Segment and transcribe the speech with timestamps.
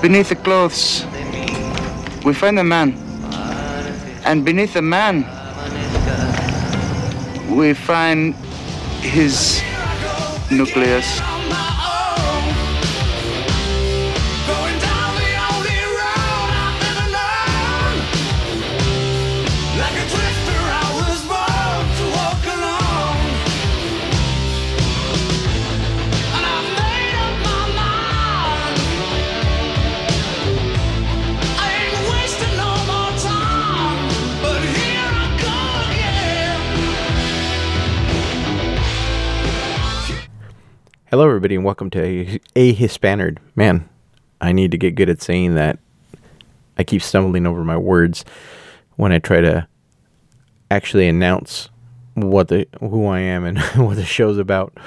[0.00, 1.04] beneath the clothes,
[2.24, 2.94] we find a man.
[4.24, 5.24] And beneath the man,
[7.54, 8.34] we find
[9.02, 9.62] his
[10.50, 11.39] nucleus.
[41.10, 43.38] Hello, everybody, and welcome to a, Hispanerd.
[43.56, 43.88] Man,
[44.40, 45.80] I need to get good at saying that.
[46.78, 48.24] I keep stumbling over my words
[48.94, 49.66] when I try to
[50.70, 51.68] actually announce
[52.14, 54.78] what the who I am and what the show's about.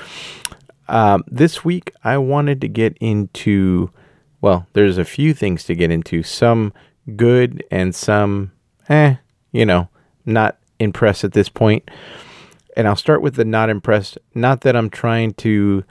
[0.87, 3.91] Um, this week, I wanted to get into.
[4.39, 6.23] Well, there's a few things to get into.
[6.23, 6.71] Some
[7.17, 8.53] good and some,
[8.87, 9.15] eh,
[9.51, 9.89] you know,
[10.25, 11.91] not impressed at this point.
[12.77, 14.17] And I'll start with the not impressed.
[14.33, 15.83] Not that I'm trying to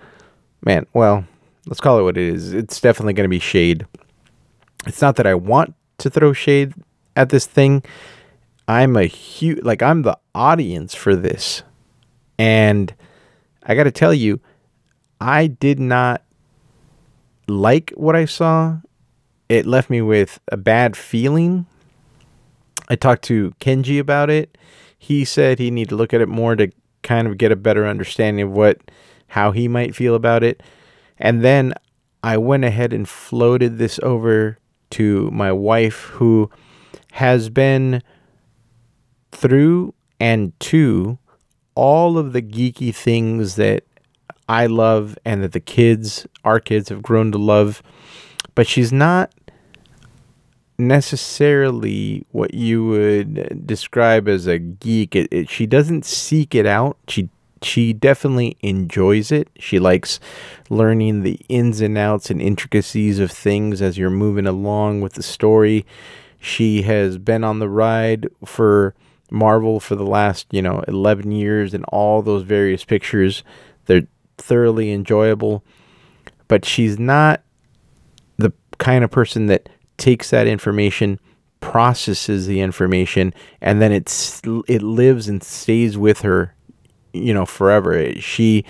[0.65, 1.25] man, well,
[1.67, 2.53] let's call it what it is.
[2.53, 3.87] It's definitely going to be shade.
[4.87, 6.75] It's not that I want to throw shade
[7.17, 7.83] at this thing.
[8.69, 11.63] I'm a huge, like, I'm the audience for this.
[12.39, 12.95] And
[13.63, 14.41] I got to tell you,
[15.21, 16.23] I did not
[17.47, 18.79] like what I saw.
[19.49, 21.67] It left me with a bad feeling.
[22.89, 24.57] I talked to Kenji about it.
[24.99, 26.71] He said he needed to look at it more to
[27.03, 28.81] kind of get a better understanding of what
[29.33, 30.63] how he might feel about it.
[31.17, 31.73] And then
[32.23, 34.59] I went ahead and floated this over
[34.91, 36.51] to my wife, who
[37.13, 38.03] has been
[39.31, 41.19] through and to
[41.75, 43.85] all of the geeky things that
[44.51, 47.83] I love and that the kids, our kids, have grown to love.
[48.55, 49.33] But she's not
[50.77, 55.17] necessarily what you would describe as a geek.
[55.17, 56.99] It, it, she doesn't seek it out.
[57.09, 57.31] She
[57.65, 59.49] she definitely enjoys it.
[59.59, 60.21] She likes
[60.71, 65.23] learning the ins and outs and intricacies of things as you're moving along with the
[65.23, 65.87] story.
[66.39, 68.95] She has been on the ride for
[69.31, 73.43] Marvel for the last, you know, 11 years and all those various pictures.
[73.87, 74.07] They're
[74.39, 75.65] thoroughly enjoyable,
[76.49, 77.43] but she's not
[78.37, 81.19] the kind of person that takes that information
[81.61, 86.57] processes the information and then it's it lives and stays with her
[87.13, 88.13] you know forever.
[88.21, 88.65] She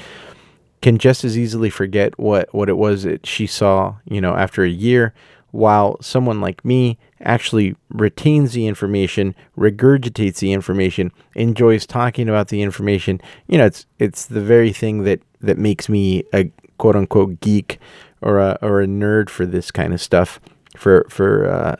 [0.81, 4.65] can just as easily forget what what it was that she saw, you know, after
[4.65, 5.15] a year,
[5.53, 12.63] while someone like me actually retains the information, regurgitates the information, enjoys talking about the
[12.63, 13.21] information.
[13.47, 17.79] You know, it's it's the very thing that that makes me a quote unquote geek
[18.21, 20.41] or a or a nerd for this kind of stuff
[20.77, 21.77] for for uh,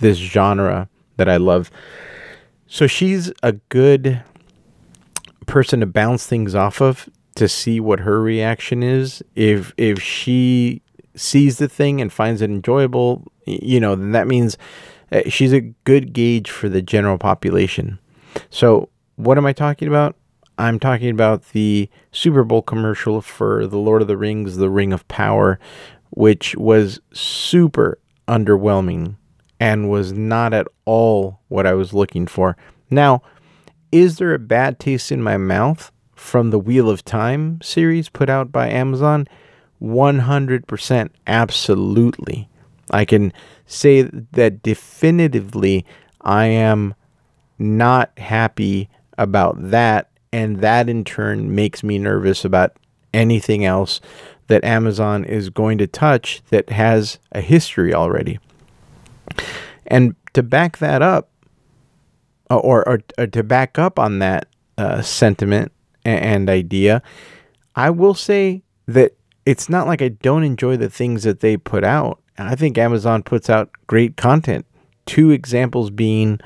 [0.00, 1.70] this genre that I love.
[2.66, 4.22] So she's a good
[5.46, 9.22] person to bounce things off of to see what her reaction is.
[9.34, 10.82] If if she
[11.14, 14.58] sees the thing and finds it enjoyable, you know, then that means
[15.12, 17.98] uh, she's a good gauge for the general population.
[18.50, 20.16] So, what am I talking about?
[20.58, 24.92] I'm talking about the Super Bowl commercial for The Lord of the Rings, The Ring
[24.92, 25.58] of Power,
[26.10, 29.16] which was super underwhelming
[29.60, 32.56] and was not at all what I was looking for.
[32.90, 33.22] Now,
[34.00, 38.28] is there a bad taste in my mouth from the Wheel of Time series put
[38.28, 39.28] out by Amazon?
[39.82, 42.48] 100% absolutely.
[42.90, 43.32] I can
[43.66, 45.84] say that definitively
[46.20, 46.94] I am
[47.58, 52.76] not happy about that and that in turn makes me nervous about
[53.14, 54.00] anything else
[54.48, 58.38] that Amazon is going to touch that has a history already.
[59.86, 61.30] And to back that up,
[62.50, 64.46] or, or, or to back up on that
[64.78, 65.72] uh, sentiment
[66.04, 67.02] and, and idea,
[67.74, 69.12] I will say that
[69.44, 72.20] it's not like I don't enjoy the things that they put out.
[72.38, 74.66] I think Amazon puts out great content.
[75.06, 76.40] Two examples being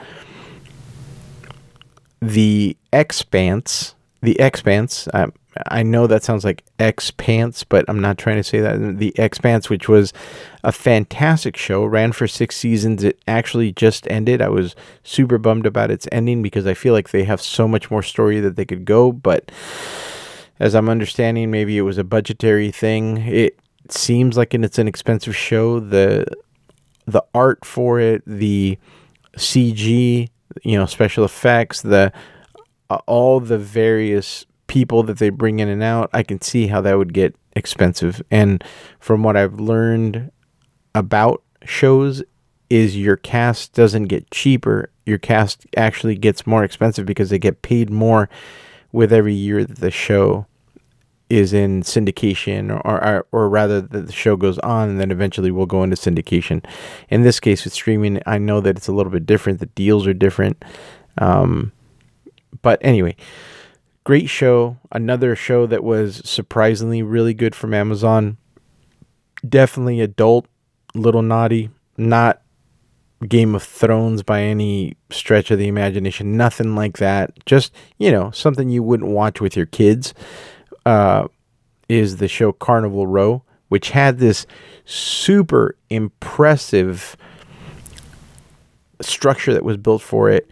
[2.20, 3.94] the Expanse.
[4.22, 5.08] The Expanse.
[5.14, 5.32] Um,
[5.68, 8.98] I know that sounds like X Pants, but I'm not trying to say that.
[8.98, 10.12] The Expanse, which was
[10.62, 13.02] a fantastic show, ran for six seasons.
[13.02, 14.40] It actually just ended.
[14.40, 17.90] I was super bummed about its ending because I feel like they have so much
[17.90, 19.10] more story that they could go.
[19.10, 19.50] But
[20.60, 23.18] as I'm understanding, maybe it was a budgetary thing.
[23.18, 23.58] It
[23.88, 25.80] seems like it's an expensive show.
[25.80, 26.26] The
[27.06, 28.78] the art for it, the
[29.36, 30.28] CG,
[30.62, 32.12] you know, special effects, the
[32.90, 36.80] uh, all the various people that they bring in and out, I can see how
[36.82, 38.22] that would get expensive.
[38.30, 38.62] And
[38.98, 40.30] from what I've learned
[40.94, 42.22] about shows
[42.68, 44.90] is your cast doesn't get cheaper.
[45.06, 48.28] Your cast actually gets more expensive because they get paid more
[48.92, 50.46] with every year that the show
[51.28, 55.50] is in syndication or, or, or rather that the show goes on and then eventually
[55.50, 56.64] will go into syndication.
[57.08, 59.60] In this case with streaming, I know that it's a little bit different.
[59.60, 60.64] The deals are different.
[61.18, 61.72] Um,
[62.62, 63.16] but anyway,
[64.04, 64.76] great show.
[64.92, 68.36] Another show that was surprisingly really good from Amazon.
[69.48, 70.46] Definitely adult,
[70.94, 72.42] little naughty, not
[73.26, 76.36] Game of Thrones by any stretch of the imagination.
[76.36, 77.44] Nothing like that.
[77.46, 80.14] Just, you know, something you wouldn't watch with your kids.
[80.86, 81.28] Uh,
[81.90, 84.46] is the show Carnival Row, which had this
[84.84, 87.16] super impressive
[89.00, 90.48] structure that was built for it.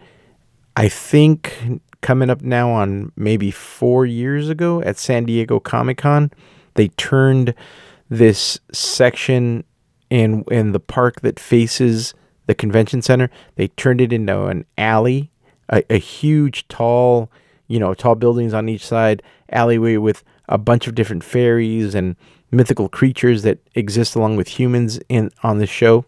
[0.77, 6.31] I think coming up now on maybe four years ago at San Diego Comic Con,
[6.75, 7.55] they turned
[8.09, 9.65] this section
[10.11, 12.15] in in the park that faces
[12.47, 13.31] the convention center.
[13.57, 15.31] They turned it into an alley,
[15.69, 17.31] a, a huge, tall,
[17.67, 22.17] you know, tall buildings on each side, alleyway with a bunch of different fairies and
[22.51, 26.05] mythical creatures that exist along with humans in on the show.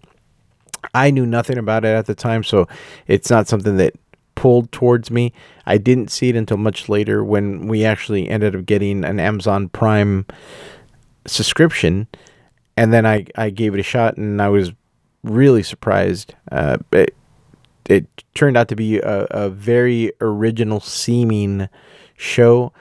[0.95, 2.67] I knew nothing about it at the time, so
[3.07, 3.95] it's not something that
[4.41, 5.35] pulled towards me.
[5.67, 9.69] I didn't see it until much later when we actually ended up getting an Amazon
[9.69, 10.25] Prime
[11.27, 12.07] subscription,
[12.75, 14.73] and then I I gave it a shot, and I was
[15.23, 16.35] really surprised.
[16.51, 17.15] Uh, it,
[17.85, 21.69] it turned out to be a, a very original seeming
[22.17, 22.73] show.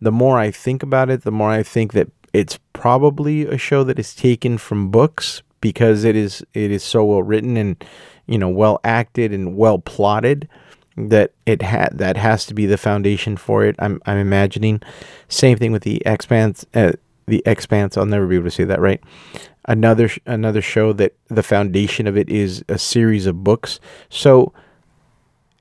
[0.00, 3.84] The more I think about it, the more I think that it's probably a show
[3.84, 7.84] that is taken from books because it is it is so well written and
[8.26, 10.48] you know well acted and well plotted
[10.96, 13.76] that it had that has to be the foundation for it.
[13.78, 14.82] I'm I'm imagining.
[15.28, 16.64] Same thing with the Expanse.
[16.74, 16.92] Uh,
[17.26, 17.96] the Expanse.
[17.96, 19.00] I'll never be able to say that right.
[19.66, 23.80] Another another show that the foundation of it is a series of books.
[24.08, 24.52] So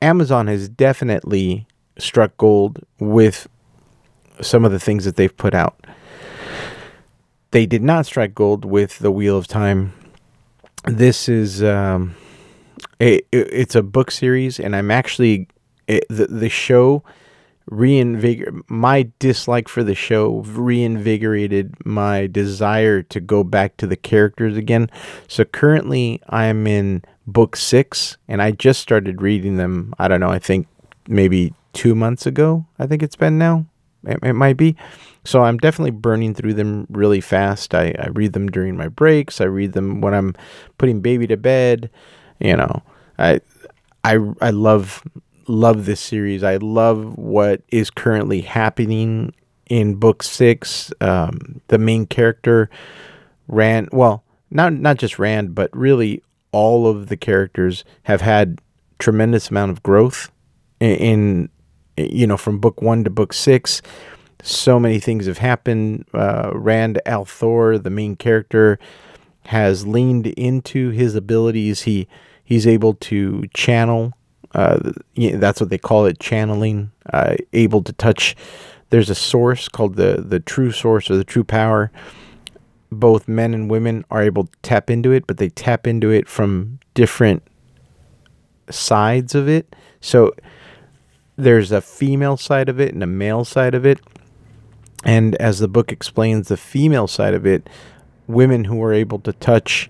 [0.02, 1.68] Amazon has definitely
[1.98, 3.48] struck gold with
[4.42, 5.86] some of the things that they've put out.
[7.52, 9.94] They did not strike gold with the Wheel of Time.
[10.86, 12.16] This is um,
[13.00, 15.48] it, it's a book series, and I'm actually
[15.88, 17.04] it, the the show
[17.70, 24.58] reinvigor my dislike for the show reinvigorated my desire to go back to the characters
[24.58, 24.90] again.
[25.28, 29.94] So currently I'm in book 6 and I just started reading them.
[30.00, 30.68] I don't know, I think
[31.08, 32.66] maybe 2 months ago.
[32.80, 33.66] I think it's been now.
[34.04, 34.76] It, it might be.
[35.24, 37.76] So I'm definitely burning through them really fast.
[37.76, 39.40] I, I read them during my breaks.
[39.40, 40.34] I read them when I'm
[40.78, 41.90] putting baby to bed.
[42.42, 42.82] You know,
[43.18, 43.42] I
[44.04, 45.04] I I love
[45.48, 46.44] love this series.
[46.44, 49.34] I love what is currently happening
[49.70, 50.92] in book six.
[51.02, 52.70] Um, the main character,
[53.48, 53.90] Rand.
[53.92, 58.60] Well, not not just Rand, but really all of the characters have had
[59.00, 60.32] tremendous amount of growth
[60.80, 61.50] in,
[61.98, 63.82] in you know from book one to book six.
[64.44, 66.06] So many things have happened.
[66.14, 68.80] Uh, Rand al'Thor, the main character,
[69.46, 71.84] has leaned into his abilities.
[71.84, 72.08] He
[72.52, 74.14] he's able to channel
[74.54, 76.92] uh, that's what they call it, channeling.
[77.12, 78.36] Uh, able to touch.
[78.90, 81.92] There's a source called the the true source or the true power.
[82.92, 86.28] Both men and women are able to tap into it, but they tap into it
[86.28, 87.44] from different
[88.70, 89.74] sides of it.
[90.02, 90.36] So
[91.38, 94.00] there's a female side of it and a male side of it.
[95.06, 97.70] And as the book explains, the female side of it,
[98.28, 99.90] women who are able to touch,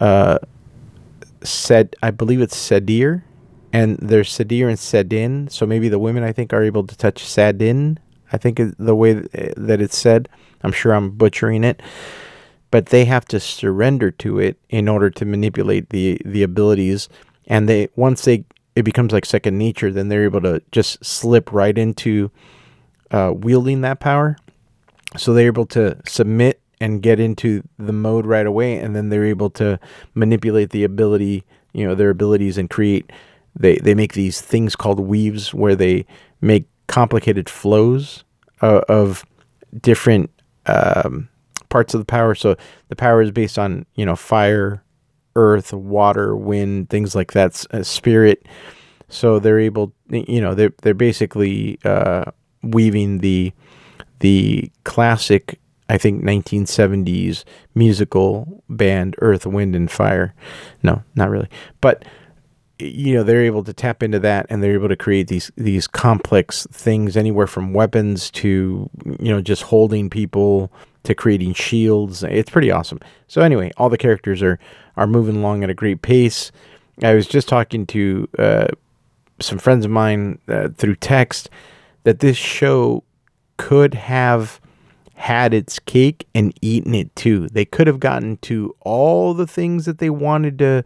[0.00, 0.38] uh,
[1.42, 3.22] said I believe it's Sadir
[3.72, 5.48] and there's Sadir and Sadin.
[5.48, 7.98] So maybe the women I think are able to touch Sadin.
[8.32, 10.28] I think the way that it's said.
[10.62, 11.80] I'm sure I'm butchering it,
[12.70, 17.08] but they have to surrender to it in order to manipulate the the abilities.
[17.46, 18.44] And they once they
[18.76, 22.30] it becomes like second nature, then they're able to just slip right into
[23.10, 24.36] uh, wielding that power.
[25.16, 29.24] So they're able to submit and get into the mode right away, and then they're
[29.26, 29.78] able to
[30.14, 33.10] manipulate the ability, you know, their abilities and create
[33.58, 36.06] they they make these things called weaves where they
[36.40, 38.24] make complicated flows
[38.62, 39.24] uh, of
[39.80, 40.30] different
[40.66, 41.28] um,
[41.68, 42.34] parts of the power.
[42.34, 42.56] So
[42.88, 44.82] the power is based on you know fire,
[45.36, 47.64] earth, water, wind, things like that.
[47.70, 48.46] Uh, spirit.
[49.08, 52.26] So they're able, you know, they're they're basically uh,
[52.62, 53.52] weaving the
[54.20, 55.58] the classic,
[55.90, 57.42] I think, 1970s
[57.74, 60.32] musical band Earth, Wind, and Fire.
[60.84, 61.48] No, not really,
[61.80, 62.04] but
[62.78, 65.86] you know they're able to tap into that and they're able to create these these
[65.86, 72.22] complex things anywhere from weapons to you know just holding people to creating shields.
[72.22, 73.00] It's pretty awesome.
[73.26, 74.58] So anyway all the characters are
[74.96, 76.52] are moving along at a great pace.
[77.02, 78.68] I was just talking to uh,
[79.40, 81.50] some friends of mine uh, through text
[82.04, 83.02] that this show
[83.56, 84.59] could have
[85.20, 87.46] had its cake and eaten it too.
[87.48, 90.82] They could have gotten to all the things that they wanted to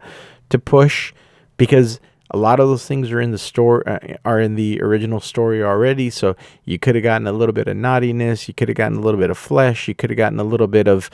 [0.49, 1.13] to push
[1.55, 2.01] because
[2.31, 5.63] a lot of those things are in the store uh, are in the original story
[5.63, 6.09] already.
[6.09, 8.49] So you could have gotten a little bit of naughtiness.
[8.49, 9.87] You could have gotten a little bit of flesh.
[9.87, 11.09] You could have gotten a little bit of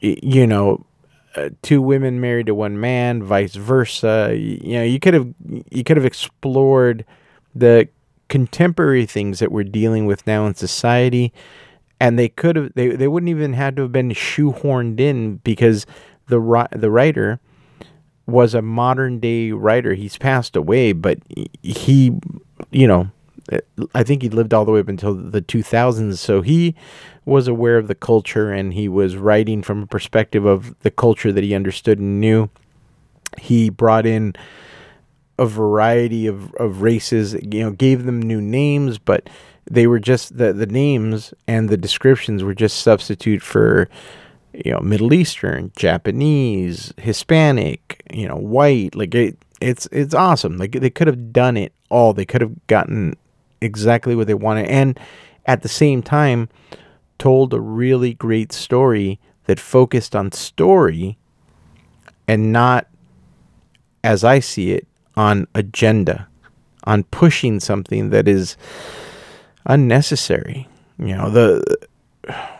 [0.00, 0.84] you know
[1.36, 4.34] uh, two women married to one man vice versa.
[4.36, 5.32] You, you know you could have
[5.70, 7.06] you could have explored
[7.54, 7.88] the
[8.28, 11.32] contemporary things that we're dealing with now in society
[12.00, 15.86] and they could have they, they wouldn't even had to have been shoehorned in because
[16.26, 17.40] the the writer
[18.26, 19.94] was a modern day writer.
[19.94, 21.18] He's passed away, but
[21.62, 22.18] he,
[22.70, 23.10] you know,
[23.94, 26.16] I think he lived all the way up until the 2000s.
[26.18, 26.74] So he
[27.26, 31.32] was aware of the culture and he was writing from a perspective of the culture
[31.32, 32.48] that he understood and knew.
[33.38, 34.34] He brought in
[35.38, 39.28] a variety of, of races, you know, gave them new names, but
[39.70, 43.88] they were just the, the names and the descriptions were just substitute for
[44.52, 48.94] you know Middle Eastern, Japanese, Hispanic, you know, white.
[48.94, 50.58] Like it, it's it's awesome.
[50.58, 52.12] Like they could have done it all.
[52.12, 53.16] They could have gotten
[53.60, 54.98] exactly what they wanted, and
[55.46, 56.48] at the same time,
[57.18, 61.18] told a really great story that focused on story
[62.26, 62.86] and not,
[64.02, 66.26] as I see it, on agenda,
[66.84, 68.56] on pushing something that is
[69.66, 70.68] unnecessary.
[70.98, 71.78] You know, the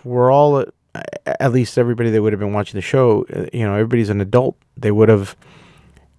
[0.05, 0.65] we're all
[1.27, 4.57] at least everybody that would have been watching the show, you know, everybody's an adult.
[4.77, 5.37] They would have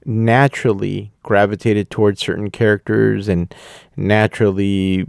[0.06, 3.54] naturally gravitated towards certain characters and
[3.98, 5.06] naturally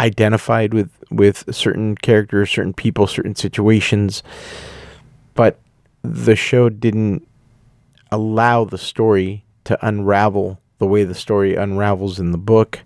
[0.00, 4.22] identified with with certain characters, certain people, certain situations.
[5.34, 5.58] But
[6.02, 7.26] the show didn't
[8.10, 12.80] allow the story to unravel the way the story unravels in the book.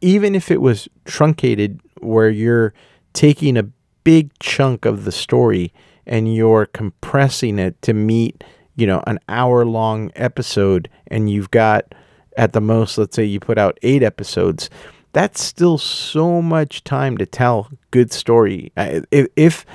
[0.00, 2.74] Even if it was truncated where you're
[3.12, 3.68] taking a
[4.04, 5.72] big chunk of the story
[6.06, 8.44] and you're compressing it to meet,
[8.76, 11.94] you know, an hour long episode and you've got
[12.36, 14.70] at the most, let's say you put out eight episodes,
[15.12, 18.70] that's still so much time to tell good story.
[18.76, 19.66] If if,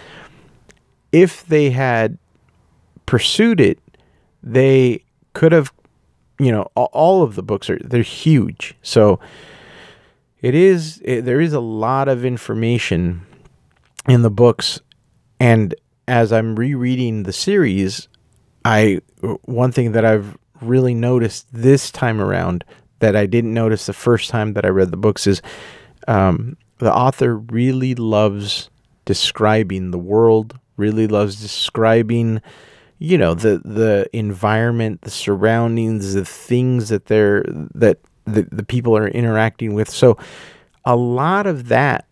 [1.12, 2.18] if they had
[3.08, 3.80] pursued it,
[4.44, 5.74] they could have,
[6.40, 8.76] you know, all of the books are they're huge.
[8.84, 9.20] So
[10.42, 13.22] it is it, there is a lot of information
[14.08, 14.80] in the books.
[15.40, 15.76] And
[16.08, 18.08] as I'm rereading the series,
[18.66, 19.02] I
[19.44, 22.64] one thing that I've really noticed this time around
[23.00, 25.42] that I didn't notice the first time that I read the books is
[26.08, 28.70] um, the author really loves
[29.06, 32.42] describing the world, really loves describing,
[33.00, 37.44] you know, the the environment, the surroundings, the things that they're
[37.76, 38.00] that
[38.32, 39.90] the, the people are interacting with.
[39.90, 40.18] So
[40.86, 42.06] a lot of that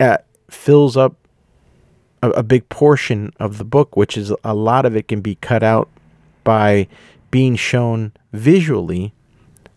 [0.00, 0.18] uh,
[0.50, 1.16] fills up
[2.22, 5.34] a, a big portion of the book, which is a lot of it can be
[5.36, 5.88] cut out
[6.44, 6.88] by
[7.30, 9.12] being shown visually,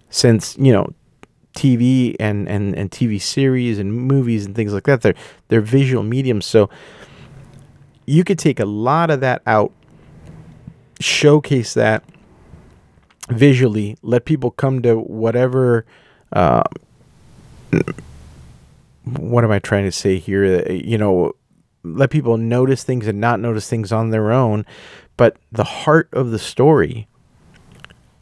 [0.10, 0.94] since you know
[1.56, 5.02] TV and, and, and TV series and movies and things like that.
[5.02, 5.16] They're
[5.48, 6.70] they're visual mediums, so
[8.06, 9.72] you could take a lot of that out,
[11.00, 12.04] showcase that
[13.30, 15.86] visually, let people come to whatever.
[16.32, 16.64] Uh,
[19.04, 20.72] what am I trying to say here?
[20.72, 21.34] You know,
[21.84, 24.66] let people notice things and not notice things on their own.
[25.18, 27.08] But the heart of the story,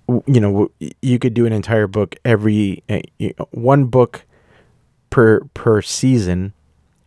[0.07, 0.69] you know,
[1.01, 2.99] you could do an entire book every uh,
[3.51, 4.25] one book
[5.09, 6.53] per per season.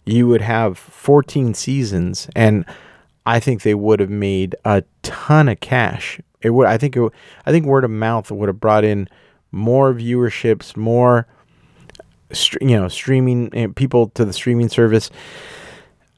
[0.05, 2.65] You would have 14 seasons, and
[3.27, 6.21] I think they would have made a ton of cash.
[6.47, 6.67] It would.
[6.67, 6.97] I think.
[6.97, 7.13] It,
[7.45, 9.09] I think word of mouth would have brought in
[9.53, 11.27] more viewerships, more
[12.61, 15.11] you know streaming eh, people to the streaming service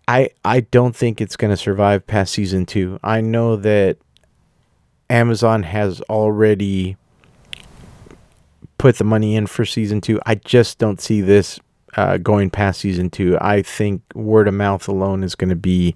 [0.06, 3.98] i i don't think it's going to survive past season 2 i know that
[5.10, 6.96] amazon has already
[8.78, 11.60] put the money in for season 2 i just don't see this
[11.96, 15.94] uh, going past season 2 i think word of mouth alone is going to be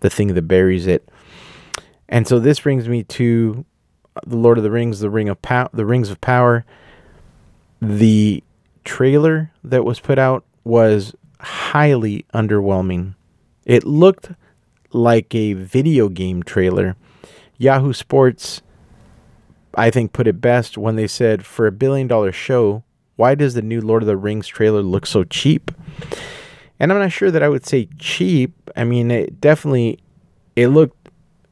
[0.00, 1.08] the thing that buries it
[2.08, 3.64] and so this brings me to
[4.26, 6.64] the lord of the rings the ring of power the rings of power
[7.80, 8.42] the
[8.84, 13.14] trailer that was put out was highly underwhelming.
[13.64, 14.30] It looked
[14.92, 16.96] like a video game trailer.
[17.58, 18.62] Yahoo Sports
[19.74, 22.84] I think, put it best when they said, for a billion dollar show,
[23.16, 25.70] why does the new Lord of the Rings trailer look so cheap?
[26.78, 28.52] And I'm not sure that I would say cheap.
[28.76, 29.98] I mean, it definitely
[30.56, 31.01] it looked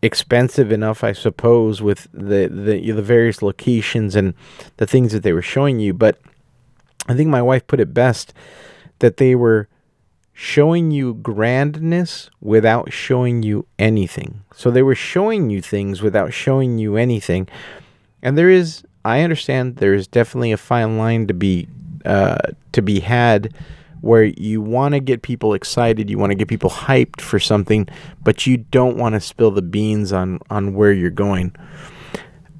[0.02, 4.34] expensive enough, I suppose, with the the the various locations and
[4.76, 5.92] the things that they were showing you.
[5.92, 6.18] But
[7.08, 8.32] I think my wife put it best
[9.00, 9.68] that they were
[10.32, 14.42] showing you grandness without showing you anything.
[14.54, 17.46] So they were showing you things without showing you anything.
[18.22, 21.68] And there is, I understand, there is definitely a fine line to be
[22.06, 22.38] uh,
[22.72, 23.52] to be had
[24.00, 27.88] where you want to get people excited, you want to get people hyped for something,
[28.22, 31.54] but you don't want to spill the beans on on where you're going.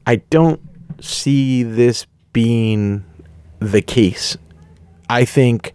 [0.07, 0.61] I don't
[1.01, 3.05] see this being
[3.59, 4.37] the case.
[5.09, 5.73] I think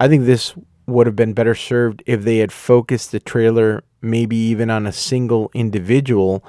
[0.00, 0.54] I think this
[0.86, 4.92] would have been better served if they had focused the trailer maybe even on a
[4.92, 6.44] single individual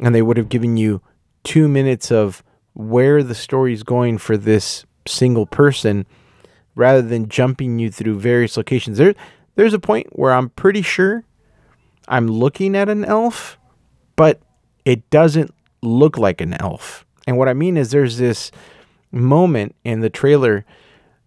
[0.00, 1.02] and they would have given you
[1.44, 2.42] 2 minutes of
[2.72, 6.06] where the story is going for this single person
[6.76, 8.98] rather than jumping you through various locations.
[8.98, 9.14] There
[9.56, 11.24] there's a point where I'm pretty sure
[12.06, 13.58] I'm looking at an elf,
[14.14, 14.40] but
[14.84, 15.52] it doesn't
[15.82, 17.04] look like an elf.
[17.26, 18.52] And what I mean is there's this
[19.10, 20.64] moment in the trailer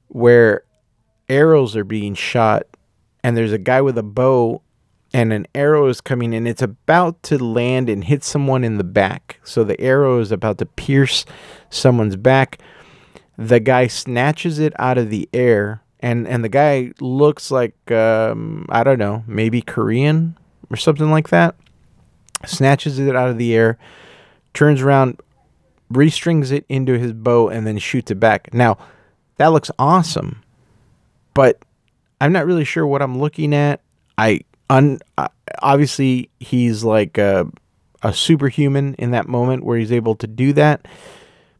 [0.08, 0.64] where
[1.28, 2.64] arrows are being shot
[3.24, 4.62] and there's a guy with a bow
[5.14, 8.84] and an arrow is coming and it's about to land and hit someone in the
[8.84, 9.40] back.
[9.44, 11.26] So the arrow is about to pierce
[11.70, 12.62] someone's back.
[13.40, 18.66] The guy snatches it out of the air and and the guy looks like um,
[18.70, 20.38] I don't know, maybe Korean
[20.70, 21.56] or something like that.
[22.46, 23.78] Snatches it out of the air,
[24.54, 25.22] turns around,
[25.90, 28.54] restrings it into his bow and then shoots it back.
[28.54, 28.78] Now,
[29.38, 30.44] that looks awesome
[31.40, 31.58] but
[32.20, 33.82] I'm not really sure what I'm looking at.
[34.18, 35.00] I un,
[35.62, 37.50] obviously he's like a,
[38.04, 40.86] a superhuman in that moment where he's able to do that.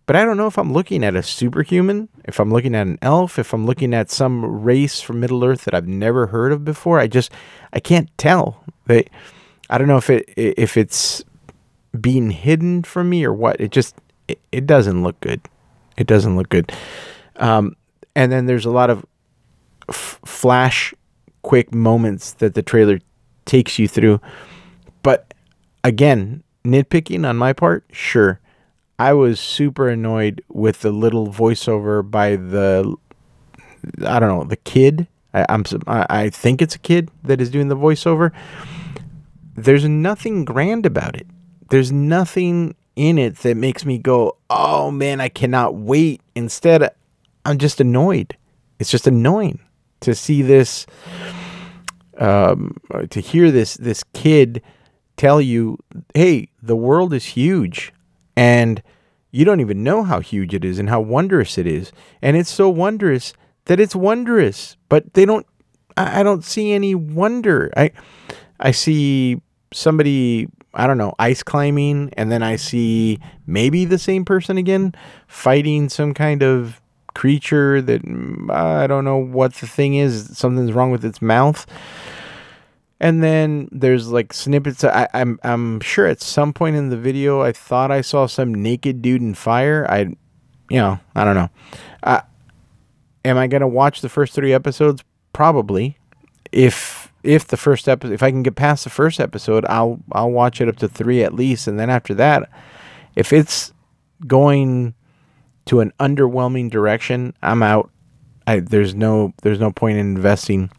[0.10, 2.98] But I don't know if I'm looking at a superhuman, if I'm looking at an
[3.00, 6.66] elf, if I'm looking at some race from Middle Earth that I've never heard of
[6.66, 7.00] before.
[7.00, 7.32] I just
[7.74, 8.64] I can't tell.
[8.88, 9.06] They,
[9.70, 11.24] I don't know if it if it's
[12.02, 13.62] being hidden from me or what.
[13.62, 13.98] It just
[14.28, 15.42] it, it doesn't look good.
[15.96, 16.72] It doesn't look good.
[17.36, 17.76] Um,
[18.16, 19.06] and then there's a lot of
[19.90, 20.92] f- flash
[21.44, 23.00] quick moments that the trailer
[23.46, 24.20] takes you through.
[25.04, 25.36] But
[25.84, 28.40] again, nitpicking on my part, sure.
[29.00, 32.96] I was super annoyed with the little voiceover by the
[34.06, 35.08] I don't know, the kid.
[35.34, 38.34] I, I'm I think it's a kid that is doing the voiceover.
[39.56, 41.28] There's nothing grand about it.
[41.70, 46.90] There's nothing in it that makes me go, "Oh man, I cannot wait." Instead,
[47.46, 48.36] I'm just annoyed.
[48.80, 49.60] It's just annoying
[50.02, 50.88] to see this,
[52.18, 52.76] um,
[53.10, 54.62] to hear this this kid
[55.16, 55.78] tell you,
[56.14, 57.94] "Hey, the world is huge,"
[58.40, 58.82] and
[59.32, 62.50] you don't even know how huge it is and how wondrous it is, and it's
[62.50, 63.34] so wondrous
[63.66, 64.78] that it's wondrous.
[64.88, 65.46] But they don't.
[65.98, 67.70] I, don't see any wonder.
[67.76, 67.92] I
[68.58, 69.42] I see
[69.74, 74.96] somebody I don't know, ice climbing, and then I see maybe the same person again
[75.28, 76.80] fighting some kind of
[77.16, 80.38] creature that mm, I don't know what the thing is.
[80.38, 81.66] Something's wrong with its mouth.
[83.00, 84.84] And then there's like snippets.
[84.84, 88.54] I, I'm I'm sure at some point in the video I thought I saw some
[88.54, 89.86] naked dude in fire.
[89.90, 90.00] I,
[90.70, 91.50] you know, I don't know.
[92.04, 92.22] Uh,
[93.24, 95.04] am I gonna watch the first three episodes?
[95.32, 95.98] Probably.
[96.52, 100.32] If if the first episode, if I can get past the first episode, I'll I'll
[100.32, 102.50] watch it up to three at least, and then after that,
[103.16, 103.74] if it's
[104.26, 104.94] going
[105.66, 107.92] to an underwhelming direction, I'm out.
[108.48, 110.72] I, there's no there's no point in investing,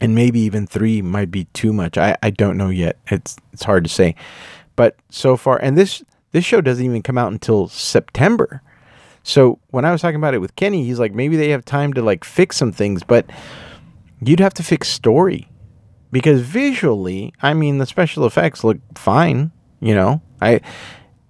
[0.00, 1.98] and maybe even three might be too much.
[1.98, 2.96] I, I don't know yet.
[3.08, 4.14] It's it's hard to say,
[4.76, 8.62] but so far, and this this show doesn't even come out until September.
[9.22, 11.92] So when I was talking about it with Kenny, he's like, maybe they have time
[11.94, 13.28] to like fix some things, but
[14.22, 15.48] you'd have to fix story
[16.10, 19.50] because visually, I mean, the special effects look fine.
[19.80, 20.60] You know, I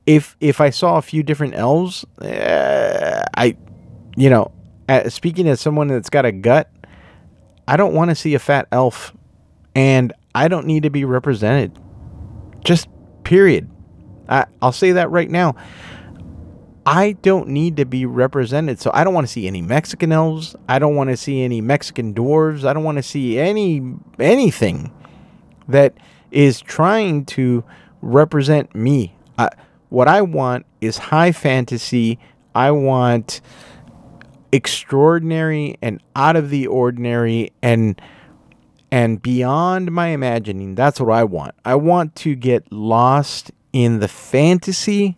[0.07, 3.57] if if I saw a few different elves, uh, I,
[4.17, 4.53] you know,
[5.09, 6.71] speaking as someone that's got a gut,
[7.67, 9.15] I don't want to see a fat elf,
[9.75, 11.79] and I don't need to be represented.
[12.65, 12.89] Just
[13.25, 13.71] period.
[14.29, 15.55] I, I'll say that right now.
[16.87, 18.81] I don't need to be represented.
[18.81, 20.57] So I don't want to see any Mexican elves.
[20.69, 22.65] I don't want to see any Mexican dwarves.
[22.65, 23.83] I don't want to see any
[24.19, 24.93] anything
[25.69, 25.95] that
[26.31, 27.65] is trying to
[28.03, 29.15] represent me.
[29.39, 29.51] I,
[29.89, 32.19] what I want is high fantasy.
[32.55, 33.41] I want
[34.53, 38.01] extraordinary and out of the ordinary and
[38.93, 40.75] and beyond my imagining.
[40.75, 41.55] That's what I want.
[41.65, 45.17] I want to get lost in the fantasy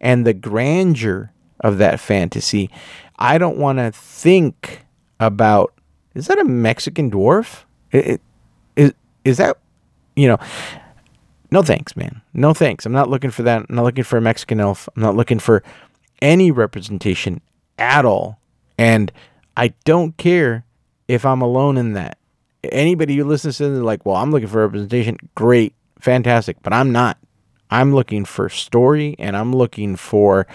[0.00, 2.70] and the grandeur of that fantasy.
[3.18, 4.86] I don't want to think
[5.18, 5.74] about
[6.14, 7.64] is that a Mexican dwarf?
[7.92, 8.18] Is
[9.24, 9.58] is that
[10.16, 10.38] you know?
[11.52, 12.22] No thanks, man.
[12.32, 12.86] No thanks.
[12.86, 13.66] I'm not looking for that.
[13.68, 14.88] I'm not looking for a Mexican elf.
[14.94, 15.64] I'm not looking for
[16.22, 17.40] any representation
[17.78, 18.39] at all.
[18.80, 19.12] And
[19.58, 20.64] I don't care
[21.06, 22.16] if I'm alone in that.
[22.64, 25.18] Anybody who listens to this, like, well, I'm looking for representation.
[25.34, 27.18] Great, fantastic, but I'm not.
[27.70, 30.46] I'm looking for story, and I'm looking for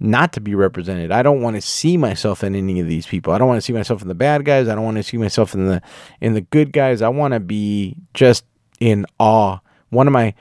[0.00, 1.12] not to be represented.
[1.12, 3.34] I don't want to see myself in any of these people.
[3.34, 4.66] I don't want to see myself in the bad guys.
[4.66, 5.82] I don't want to see myself in the
[6.22, 7.02] in the good guys.
[7.02, 8.46] I want to be just
[8.80, 9.58] in awe.
[9.90, 10.32] One of my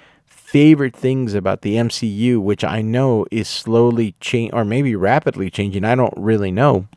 [0.53, 5.83] favorite things about the MCU, which I know is slowly changing or maybe rapidly changing,
[5.83, 6.87] I don't really know,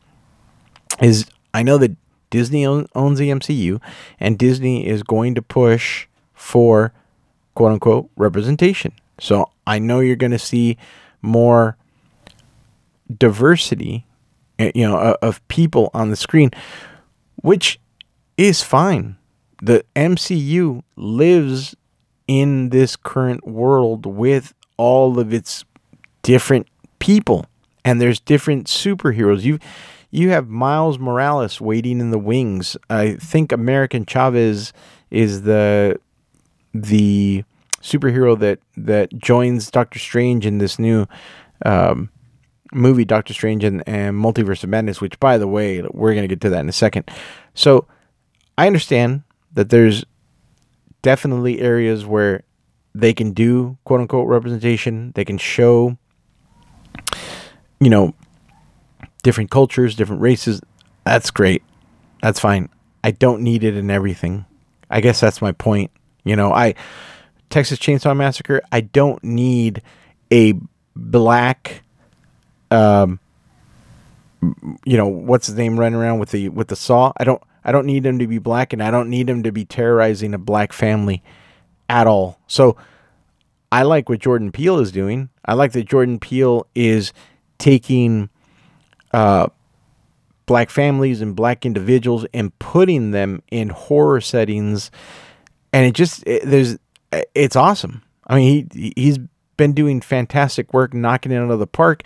[1.01, 1.97] is I know that
[2.29, 3.81] Disney owns the MCU
[4.19, 6.93] and Disney is going to push for
[7.55, 8.93] quote unquote representation.
[9.19, 10.77] So I know you're going to see
[11.23, 11.77] more
[13.11, 14.05] diversity,
[14.59, 16.51] you know, of people on the screen,
[17.37, 17.79] which
[18.37, 19.17] is fine.
[19.63, 21.75] The MCU lives
[22.27, 25.63] in this current world with all of its
[26.21, 26.67] different
[26.99, 27.45] people
[27.87, 29.43] and there's different superheroes.
[29.43, 29.59] You
[30.11, 32.75] you have Miles Morales waiting in the wings.
[32.89, 34.73] I think America Chavez
[35.09, 35.97] is the
[36.73, 37.45] the
[37.81, 41.07] superhero that that joins Doctor Strange in this new
[41.65, 42.09] um,
[42.73, 46.41] movie Doctor Strange and, and Multiverse of Madness, which by the way, we're gonna get
[46.41, 47.09] to that in a second.
[47.53, 47.87] So
[48.57, 50.03] I understand that there's
[51.01, 52.43] definitely areas where
[52.93, 55.11] they can do quote unquote representation.
[55.15, 55.97] They can show,
[57.79, 58.13] you know,
[59.23, 60.61] different cultures, different races.
[61.05, 61.63] That's great.
[62.21, 62.69] That's fine.
[63.03, 64.45] I don't need it in everything.
[64.89, 65.91] I guess that's my point.
[66.23, 66.75] You know, I
[67.49, 69.81] Texas Chainsaw Massacre, I don't need
[70.31, 70.53] a
[70.95, 71.83] black
[72.71, 73.19] um
[74.85, 77.11] you know, what's his name running around with the with the saw?
[77.17, 79.51] I don't I don't need him to be black and I don't need him to
[79.51, 81.21] be terrorizing a black family
[81.89, 82.39] at all.
[82.47, 82.77] So
[83.71, 85.29] I like what Jordan Peele is doing.
[85.45, 87.11] I like that Jordan Peele is
[87.57, 88.29] taking
[89.13, 89.47] uh,
[90.45, 94.89] black families and black individuals and putting them in horror settings,
[95.73, 96.77] and it just it, there's
[97.35, 98.01] it's awesome.
[98.25, 99.19] I mean, he he's
[99.57, 102.03] been doing fantastic work, knocking it out of the park,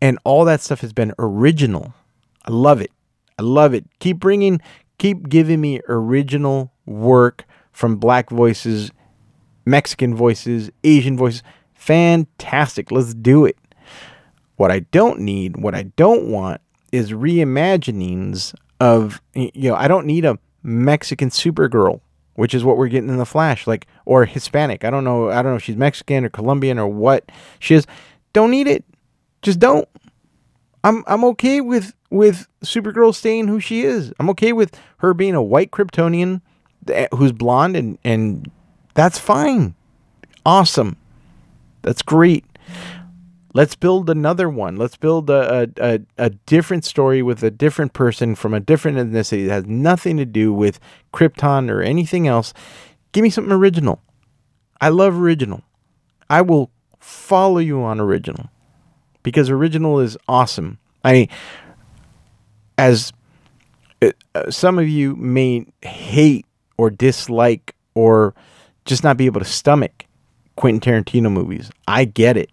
[0.00, 1.94] and all that stuff has been original.
[2.44, 2.90] I love it.
[3.38, 3.86] I love it.
[4.00, 4.60] Keep bringing
[5.00, 8.90] keep giving me original work from black voices,
[9.64, 11.42] Mexican voices, Asian voices.
[11.72, 12.92] Fantastic.
[12.92, 13.56] Let's do it.
[14.56, 16.60] What I don't need, what I don't want
[16.92, 22.02] is reimaginings of you know, I don't need a Mexican Supergirl,
[22.34, 24.84] which is what we're getting in the Flash, like or Hispanic.
[24.84, 27.86] I don't know, I don't know if she's Mexican or Colombian or what she is.
[28.34, 28.84] Don't need it.
[29.40, 29.88] Just don't.
[30.84, 34.12] I'm I'm okay with with Supergirl staying who she is.
[34.18, 36.42] I'm okay with her being a white Kryptonian
[36.88, 38.50] eh, who's blonde and and
[38.94, 39.74] that's fine.
[40.44, 40.96] Awesome.
[41.82, 42.44] That's great.
[43.52, 44.76] Let's build another one.
[44.76, 48.98] Let's build a, a, a, a, different story with a different person from a different
[48.98, 50.78] ethnicity that has nothing to do with
[51.12, 52.54] Krypton or anything else.
[53.10, 54.00] Give me something original.
[54.80, 55.62] I love original.
[56.28, 56.70] I will
[57.00, 58.50] follow you on original
[59.24, 60.78] because original is awesome.
[61.04, 61.28] I mean,
[62.80, 63.12] as
[64.00, 64.10] uh,
[64.50, 66.46] some of you may hate
[66.78, 68.34] or dislike or
[68.86, 70.06] just not be able to stomach
[70.56, 71.70] Quentin Tarantino movies.
[71.86, 72.50] I get it.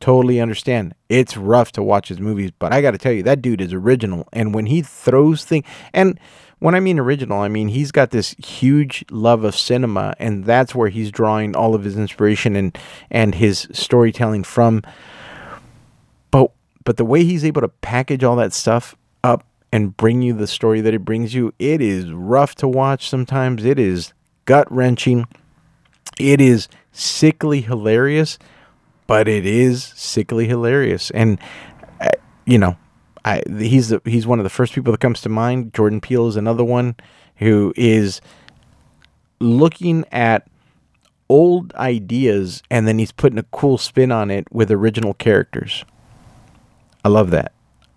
[0.00, 0.94] Totally understand.
[1.08, 3.72] It's rough to watch his movies, but I got to tell you, that dude is
[3.72, 4.28] original.
[4.32, 6.18] And when he throws things, and
[6.58, 10.74] when I mean original, I mean he's got this huge love of cinema, and that's
[10.74, 12.76] where he's drawing all of his inspiration and
[13.10, 14.82] and his storytelling from.
[16.30, 16.50] But
[16.84, 20.46] but the way he's able to package all that stuff up and bring you the
[20.46, 23.64] story that it brings you, it is rough to watch sometimes.
[23.64, 24.12] It is
[24.44, 25.26] gut wrenching.
[26.18, 28.38] It is sickly hilarious,
[29.06, 31.10] but it is sickly hilarious.
[31.10, 31.38] And
[32.00, 32.10] uh,
[32.46, 32.76] you know,
[33.24, 35.74] I he's the, he's one of the first people that comes to mind.
[35.74, 36.94] Jordan Peele is another one
[37.36, 38.20] who is
[39.40, 40.48] looking at
[41.28, 45.84] old ideas and then he's putting a cool spin on it with original characters.
[47.04, 47.52] I love that.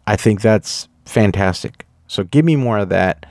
[0.06, 1.86] I think that's fantastic.
[2.08, 3.26] So give me more of that.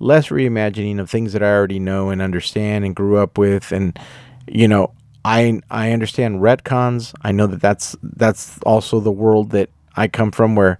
[0.00, 3.98] Less reimagining of things that I already know and understand and grew up with and
[4.46, 4.92] you know,
[5.24, 7.14] I I understand retcons.
[7.22, 10.78] I know that that's that's also the world that I come from where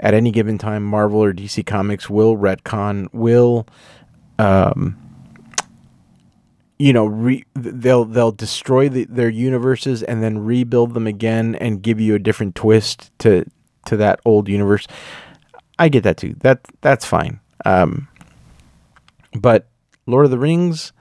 [0.00, 3.66] at any given time Marvel or DC Comics will retcon will
[4.38, 4.96] um
[6.78, 11.82] you know, re- they'll they'll destroy the, their universes and then rebuild them again and
[11.82, 13.46] give you a different twist to
[13.86, 14.86] to that old universe.
[15.78, 16.34] I get that too.
[16.40, 17.40] That that's fine.
[17.64, 18.08] Um,
[19.34, 19.68] but
[20.06, 20.92] Lord of the Rings,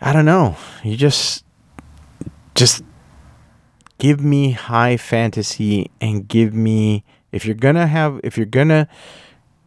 [0.00, 0.56] I don't know.
[0.82, 1.44] You just
[2.54, 2.82] just
[3.98, 8.88] give me high fantasy and give me if you're gonna have if you're gonna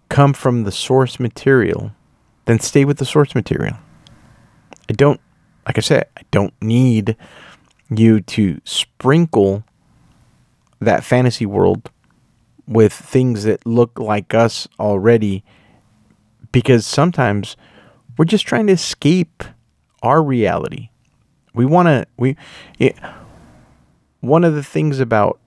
[0.09, 1.91] come from the source material,
[2.45, 3.77] then stay with the source material.
[4.89, 5.19] I don't
[5.65, 7.17] like I said, I don't need
[7.89, 9.63] you to sprinkle
[10.79, 11.89] that fantasy world
[12.67, 15.43] with things that look like us already
[16.51, 17.55] because sometimes
[18.17, 19.43] we're just trying to escape
[20.03, 20.89] our reality.
[21.53, 22.35] We want to we
[22.77, 22.97] it,
[24.19, 25.39] one of the things about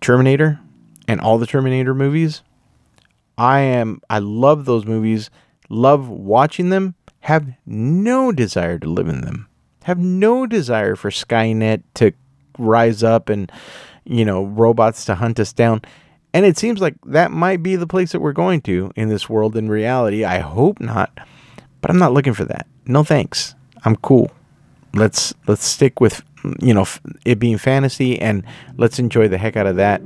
[0.00, 0.60] Terminator
[1.08, 2.42] and all the Terminator movies,
[3.36, 5.30] I am I love those movies,
[5.68, 9.48] love watching them, have no desire to live in them.
[9.84, 12.12] Have no desire for Skynet to
[12.58, 13.50] rise up and
[14.04, 15.82] you know, robots to hunt us down.
[16.34, 19.28] And it seems like that might be the place that we're going to in this
[19.28, 20.24] world in reality.
[20.24, 21.10] I hope not,
[21.80, 22.66] but I'm not looking for that.
[22.86, 23.54] No thanks.
[23.84, 24.30] I'm cool.
[24.94, 26.22] Let's let's stick with
[26.60, 26.86] you know
[27.24, 28.44] it being fantasy and
[28.76, 30.04] let's enjoy the heck out of that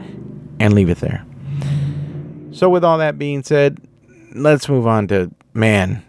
[0.58, 1.24] and leave it there.
[2.52, 3.78] So with all that being said,
[4.34, 6.04] let's move on to man,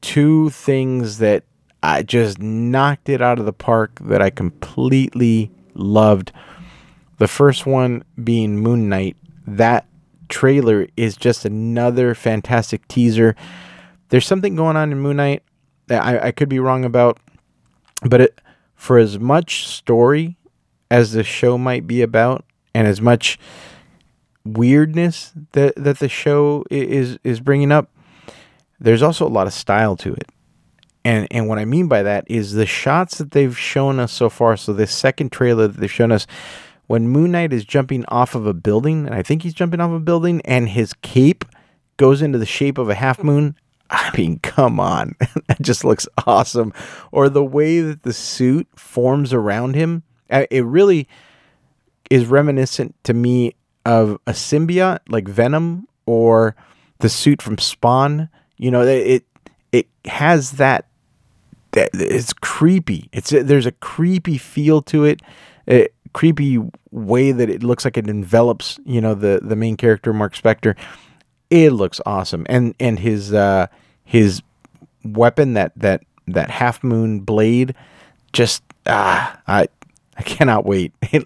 [0.00, 1.44] two things that
[1.82, 6.32] I just knocked it out of the park that I completely loved.
[7.18, 9.16] The first one being Moon Knight.
[9.46, 9.86] That
[10.28, 13.36] trailer is just another fantastic teaser.
[14.08, 15.42] There's something going on in Moon Knight
[15.86, 17.18] that I, I could be wrong about,
[18.02, 18.40] but it,
[18.74, 20.36] for as much story
[20.90, 23.38] as the show might be about, and as much
[24.44, 27.90] weirdness that that the show is is bringing up,
[28.80, 30.28] there's also a lot of style to it.
[31.04, 34.28] And and what I mean by that is the shots that they've shown us so
[34.28, 34.56] far.
[34.56, 36.26] So this second trailer that they've shown us
[36.92, 39.90] when Moon Knight is jumping off of a building, and I think he's jumping off
[39.92, 41.42] a building, and his cape
[41.96, 43.56] goes into the shape of a half moon.
[43.88, 45.16] I mean, come on.
[45.46, 46.74] that just looks awesome.
[47.10, 50.02] Or the way that the suit forms around him.
[50.28, 51.08] Uh, it really
[52.10, 53.54] is reminiscent to me
[53.86, 56.54] of a symbiote like Venom or
[56.98, 58.28] the suit from Spawn.
[58.58, 59.24] You know, it
[59.72, 60.88] it has that
[61.70, 63.08] that it's creepy.
[63.14, 65.22] It's there's a creepy feel to it.
[65.66, 66.58] it creepy
[66.90, 70.76] way that it looks like it envelops, you know, the the main character Mark Spector.
[71.50, 73.66] It looks awesome, and and his uh,
[74.04, 74.42] his
[75.04, 77.74] weapon that that that half moon blade,
[78.32, 79.68] just ah, I
[80.16, 80.92] I cannot wait.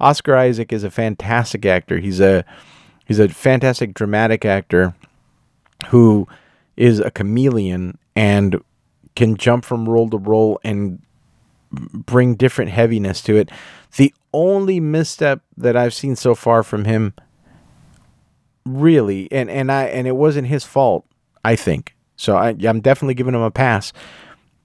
[0.00, 1.98] Oscar Isaac is a fantastic actor.
[1.98, 2.44] He's a
[3.06, 4.94] he's a fantastic dramatic actor
[5.88, 6.26] who
[6.76, 8.60] is a chameleon and
[9.14, 11.00] can jump from role to role and
[11.72, 13.50] bring different heaviness to it.
[13.96, 17.14] The only misstep that I've seen so far from him
[18.64, 21.04] really and and I and it wasn't his fault,
[21.44, 21.94] I think.
[22.16, 23.92] So I I'm definitely giving him a pass.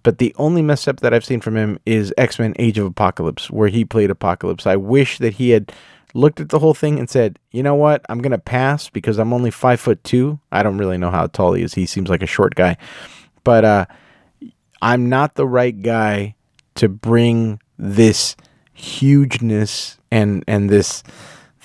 [0.03, 3.67] But the only misstep that I've seen from him is X-Men Age of Apocalypse where
[3.67, 4.65] he played Apocalypse.
[4.65, 5.73] I wish that he had
[6.13, 8.05] looked at the whole thing and said, "You know what?
[8.07, 10.39] I'm going to pass because I'm only 5 foot 2.
[10.51, 11.73] I don't really know how tall he is.
[11.73, 12.77] He seems like a short guy."
[13.43, 13.85] But uh
[14.81, 16.35] I'm not the right guy
[16.77, 18.35] to bring this
[18.73, 21.03] hugeness and and this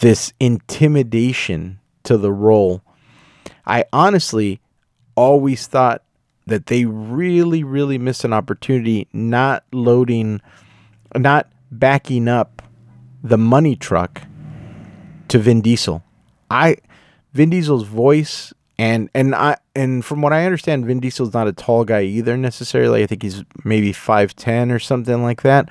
[0.00, 2.82] this intimidation to the role.
[3.64, 4.60] I honestly
[5.14, 6.02] always thought
[6.46, 10.40] that they really really missed an opportunity not loading
[11.16, 12.62] not backing up
[13.22, 14.22] the money truck
[15.28, 16.02] to Vin Diesel.
[16.50, 16.76] I
[17.32, 21.52] Vin Diesel's voice and and I and from what I understand, Vin Diesel's not a
[21.52, 23.02] tall guy either necessarily.
[23.02, 25.68] I think he's maybe five ten or something like that.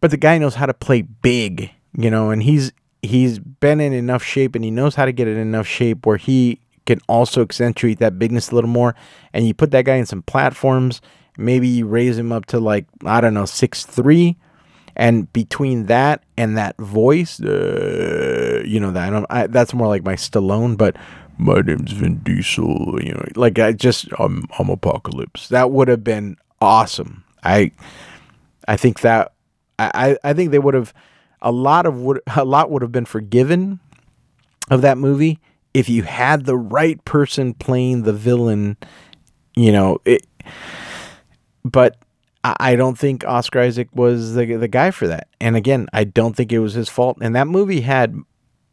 [0.00, 3.92] But the guy knows how to play big, you know, and he's he's been in
[3.92, 7.42] enough shape and he knows how to get in enough shape where he can also
[7.42, 8.94] accentuate that bigness a little more.
[9.32, 11.00] And you put that guy in some platforms,
[11.36, 14.38] maybe you raise him up to like I don't know six three,
[14.96, 19.26] and between that and that voice, uh, you know that I don't.
[19.30, 20.96] I, that's more like my Stallone, but
[21.40, 23.02] my name's Vin Diesel.
[23.02, 25.48] You know, like I just I'm I'm Apocalypse.
[25.48, 27.24] That would have been awesome.
[27.42, 27.72] I
[28.68, 29.32] I think that
[29.78, 30.92] I I think they would have
[31.40, 33.80] a lot of would a lot would have been forgiven
[34.70, 35.38] of that movie
[35.72, 38.76] if you had the right person playing the villain.
[39.56, 40.26] You know it,
[41.64, 41.96] but.
[42.42, 45.28] I don't think Oscar Isaac was the the guy for that.
[45.42, 47.18] And again, I don't think it was his fault.
[47.20, 48.16] And that movie had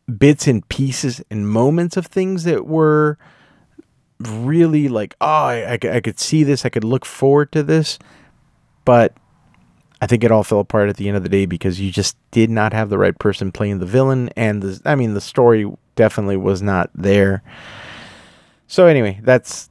[0.07, 3.17] bits and pieces and moments of things that were
[4.19, 6.65] really like, oh, I, I, I could see this.
[6.65, 7.99] I could look forward to this.
[8.85, 9.13] But
[10.01, 12.17] I think it all fell apart at the end of the day because you just
[12.31, 14.29] did not have the right person playing the villain.
[14.35, 17.43] And the, I mean, the story definitely was not there.
[18.67, 19.69] So anyway, that's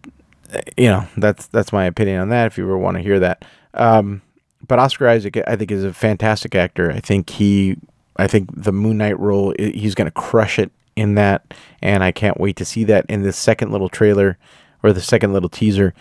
[0.77, 2.47] you know that's that's my opinion on that.
[2.47, 3.45] If you ever want to hear that,
[3.75, 4.23] um,
[4.67, 6.91] but Oscar Isaac, I think, is a fantastic actor.
[6.91, 7.77] I think he,
[8.19, 12.13] I think the Moon Knight role, he's going to crush it in that, and I
[12.13, 13.07] can't wait to see that.
[13.09, 14.39] In the second little trailer,
[14.83, 15.95] or the second little teaser,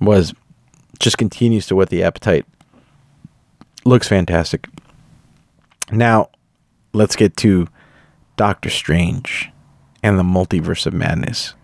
[0.00, 0.34] was
[0.98, 2.46] just continues to whet the appetite.
[3.84, 4.68] Looks fantastic.
[5.90, 6.30] Now,
[6.92, 7.68] let's get to
[8.36, 9.50] Doctor Strange
[10.02, 11.54] and the Multiverse of Madness.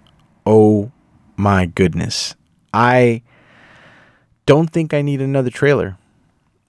[0.47, 0.91] Oh
[1.37, 2.35] my goodness.
[2.73, 3.23] I
[4.47, 5.97] don't think I need another trailer.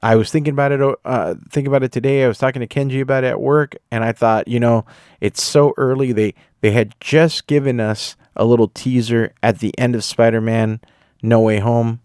[0.03, 2.23] I was thinking about it uh thinking about it today.
[2.23, 4.85] I was talking to Kenji about it at work and I thought, you know,
[5.19, 6.11] it's so early.
[6.11, 10.79] They they had just given us a little teaser at the end of Spider-Man
[11.21, 11.99] No Way Home.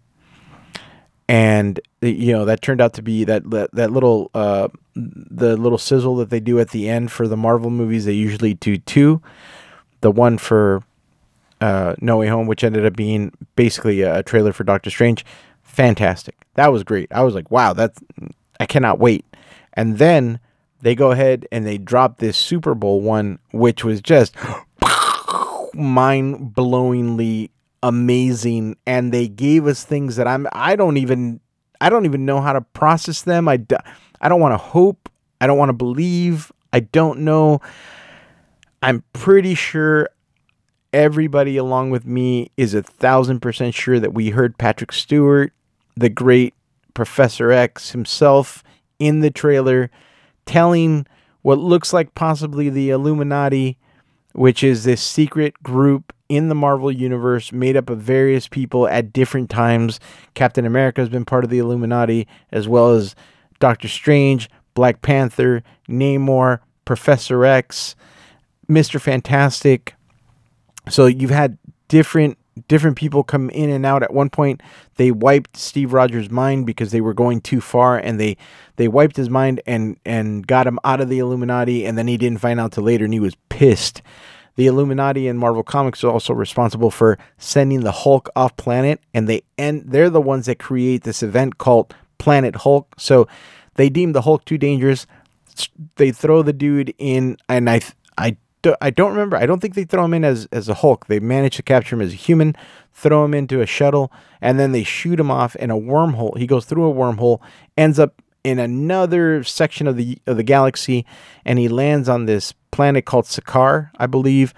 [1.27, 5.77] And you know, that turned out to be that that, that little uh the little
[5.77, 8.05] sizzle that they do at the end for the Marvel movies.
[8.05, 9.21] They usually do two.
[10.01, 10.83] The one for
[11.59, 15.25] uh, No Way Home, which ended up being basically a trailer for Doctor Strange.
[15.77, 16.33] Fantastic.
[16.55, 17.07] That was great.
[17.11, 17.99] I was like, wow, that's
[18.59, 19.23] I cannot wait.
[19.73, 20.39] And then
[20.81, 24.35] they go ahead and they drop this Super Bowl one, which was just
[25.75, 27.51] mind blowingly
[27.83, 28.75] amazing.
[28.87, 31.41] And they gave us things that I'm I don't even
[31.79, 33.47] I don't even know how to process them.
[33.47, 33.63] I,
[34.19, 35.09] I don't want to hope.
[35.39, 36.51] I don't want to believe.
[36.73, 37.61] I don't know.
[38.81, 40.09] I'm pretty sure
[40.91, 45.53] everybody along with me is a thousand percent sure that we heard Patrick Stewart,
[45.97, 46.53] the great
[46.93, 48.63] Professor X himself,
[48.99, 49.89] in the trailer
[50.45, 51.05] telling
[51.41, 53.77] what looks like possibly the Illuminati,
[54.33, 59.13] which is this secret group in the Marvel Universe made up of various people at
[59.13, 59.99] different times.
[60.33, 63.15] Captain America has been part of the Illuminati, as well as
[63.59, 67.95] Doctor Strange, Black Panther, Namor, Professor X,
[68.69, 68.99] Mr.
[68.99, 69.95] Fantastic,
[70.89, 71.57] so you've had
[71.87, 74.03] different different people come in and out.
[74.03, 74.61] At one point
[74.95, 78.37] they wiped steve rogers mind because they were going too far and they
[78.75, 82.17] they wiped his mind and and got him out of the illuminati and then he
[82.17, 84.01] didn't find out till later and he was pissed.
[84.55, 89.29] The illuminati and marvel comics are also responsible for sending the hulk off planet and
[89.29, 92.95] they and they're the ones that create this event called planet hulk.
[92.97, 93.27] So
[93.75, 95.05] they deem the hulk too dangerous.
[95.95, 97.81] They throw the dude in and i
[98.17, 98.37] i
[98.81, 99.37] I don't remember.
[99.37, 101.07] I don't think they throw him in as as a Hulk.
[101.07, 102.55] They manage to capture him as a human,
[102.93, 106.37] throw him into a shuttle, and then they shoot him off in a wormhole.
[106.37, 107.39] He goes through a wormhole,
[107.77, 111.05] ends up in another section of the of the galaxy,
[111.45, 114.53] and he lands on this planet called Sakaar, I believe.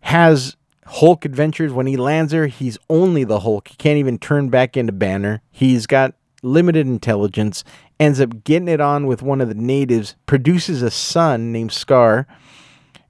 [0.00, 1.72] Has Hulk adventures.
[1.72, 3.68] When he lands there, he's only the Hulk.
[3.68, 5.42] He can't even turn back into Banner.
[5.50, 7.62] He's got limited intelligence.
[8.00, 10.16] Ends up getting it on with one of the natives.
[10.26, 12.26] Produces a son named Skaar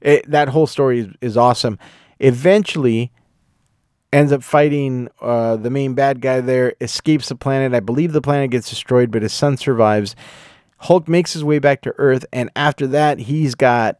[0.02, 1.78] it, that whole story is, is awesome.
[2.20, 3.12] Eventually,
[4.12, 7.74] ends up fighting uh, the main bad guy there, escapes the planet.
[7.74, 10.14] I believe the planet gets destroyed, but his son survives.
[10.78, 13.98] Hulk makes his way back to Earth, and after that, he's got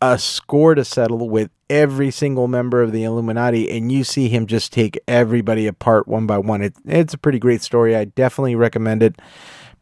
[0.00, 4.46] a score to settle with every single member of the Illuminati, and you see him
[4.46, 6.62] just take everybody apart one by one.
[6.62, 7.94] It, it's a pretty great story.
[7.94, 9.20] I definitely recommend it.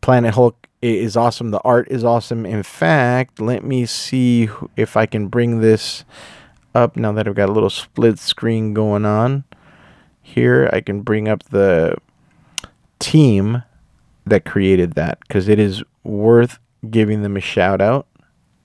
[0.03, 1.51] Planet Hulk is awesome.
[1.51, 2.47] The art is awesome.
[2.47, 6.05] In fact, let me see if I can bring this
[6.75, 9.45] up now that I've got a little split screen going on.
[10.23, 11.97] Here, I can bring up the
[12.99, 13.62] team
[14.27, 18.07] that created that because it is worth giving them a shout out.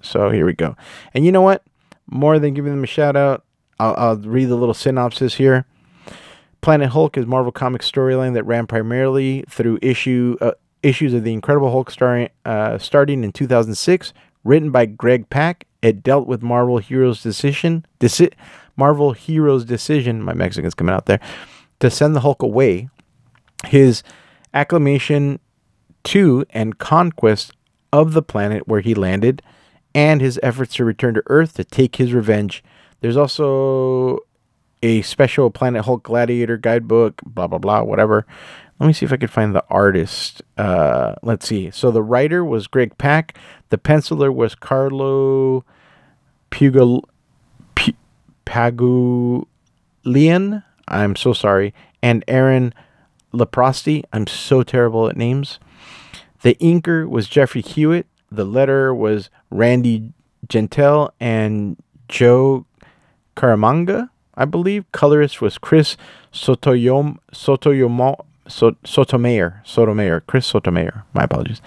[0.01, 0.75] So here we go.
[1.13, 1.63] And you know what?
[2.07, 3.43] More than giving them a shout out,
[3.79, 5.65] I'll, I'll read the little synopsis here.
[6.61, 10.51] Planet Hulk is Marvel Comics storyline that ran primarily through issue uh,
[10.85, 15.65] issues of The Incredible Hulk starring, uh, starting in 2006, written by Greg Pak.
[15.81, 18.33] It dealt with Marvel Heroes' decision, deci-
[18.75, 21.19] Marvel Heroes' decision, my Mexican's coming out there,
[21.79, 22.89] to send the Hulk away.
[23.65, 24.03] His
[24.53, 25.39] acclamation
[26.05, 27.51] to and conquest
[27.91, 29.41] of the planet where he landed,
[29.93, 32.63] and his efforts to return to Earth to take his revenge.
[33.01, 34.19] There's also
[34.83, 38.25] a special Planet Hulk Gladiator guidebook, blah, blah, blah, whatever.
[38.79, 40.41] Let me see if I can find the artist.
[40.57, 41.71] Uh, let's see.
[41.71, 43.37] So the writer was Greg Pak.
[43.69, 45.63] The penciler was Carlo
[46.51, 47.03] Pugal,
[47.75, 47.95] P-
[48.45, 49.47] Pagulian.
[50.87, 51.73] I'm so sorry.
[52.01, 52.73] And Aaron
[53.33, 54.03] Leprosti.
[54.11, 55.59] I'm so terrible at names.
[56.41, 58.07] The inker was Jeffrey Hewitt.
[58.29, 60.11] The letter was Randy
[60.49, 61.77] Gentile and
[62.09, 62.65] Joe
[63.37, 64.09] Caramagna.
[64.35, 64.83] I believe.
[64.91, 65.95] Colorist was Chris
[66.33, 69.61] Sotoyom Sotoyomo so, Sotomayor.
[69.65, 70.21] Sotomayor.
[70.21, 71.05] Chris Sotomayor.
[71.13, 71.61] My apologies.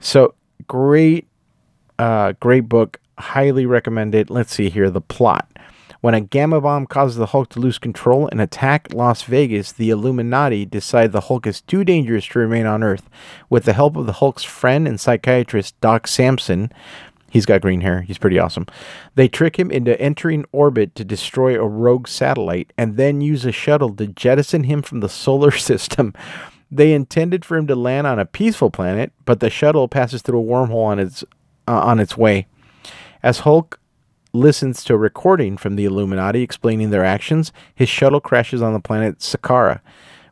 [0.00, 0.34] So
[0.66, 1.26] great,
[1.98, 2.98] uh, great book.
[3.18, 4.30] Highly recommended.
[4.30, 5.48] Let's see here the plot.
[6.02, 9.90] When a gamma bomb causes the Hulk to lose control and attack Las Vegas, the
[9.90, 13.08] Illuminati decide the Hulk is too dangerous to remain on Earth.
[13.48, 16.72] With the help of the Hulk's friend and psychiatrist, Doc Samson,
[17.32, 18.66] he's got green hair, he's pretty awesome,
[19.14, 23.52] they trick him into entering orbit to destroy a rogue satellite and then use a
[23.52, 26.12] shuttle to jettison him from the solar system.
[26.70, 30.40] They intended for him to land on a peaceful planet, but the shuttle passes through
[30.40, 31.24] a wormhole on its
[31.66, 32.46] uh, on its way.
[33.22, 33.78] As Hulk
[34.32, 38.80] listens to a recording from the Illuminati explaining their actions, his shuttle crashes on the
[38.80, 39.80] planet Sakaara.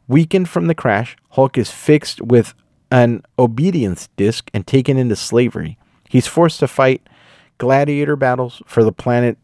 [0.09, 2.55] Weakened from the crash, Hulk is fixed with
[2.91, 5.79] an obedience disc and taken into slavery.
[6.11, 7.09] He's forced to fight
[7.59, 9.39] gladiator battles for the planet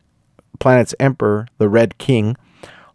[0.59, 2.37] planet's emperor, the Red King.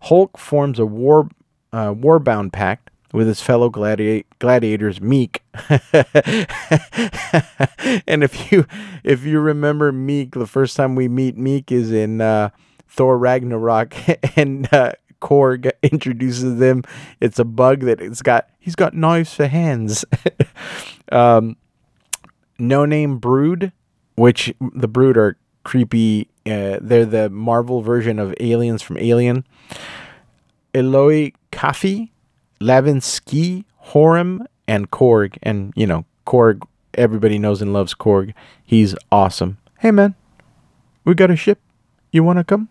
[0.01, 1.29] Hulk forms a war
[1.71, 5.37] uh, warbound pact with his fellow gladi- gladiators Miek.
[8.07, 8.65] and if you
[9.05, 12.49] if you remember Miek, the first time we meet Miek is in uh,
[12.89, 13.95] Thor Ragnarok,
[14.35, 14.91] and uh,
[15.21, 16.83] Korg introduces them.
[17.21, 18.49] It's a bug that it's got.
[18.59, 20.03] He's got knives for hands.
[21.13, 21.55] um,
[22.61, 23.71] no name Brood,
[24.15, 26.29] which the Brood are creepy.
[26.45, 29.45] Uh, they're the Marvel version of aliens from Alien.
[30.73, 32.09] Elloe Kaifi,
[32.61, 35.37] Lavinsky, Horum, and Korg.
[35.43, 36.61] And, you know, Korg,
[36.93, 38.33] everybody knows and loves Korg.
[38.63, 39.57] He's awesome.
[39.79, 40.15] Hey, man,
[41.03, 41.59] we got a ship.
[42.11, 42.69] You want to come?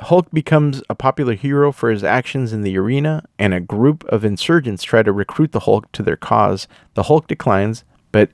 [0.00, 4.24] Hulk becomes a popular hero for his actions in the arena, and a group of
[4.24, 6.68] insurgents try to recruit the Hulk to their cause.
[6.94, 8.30] The Hulk declines, but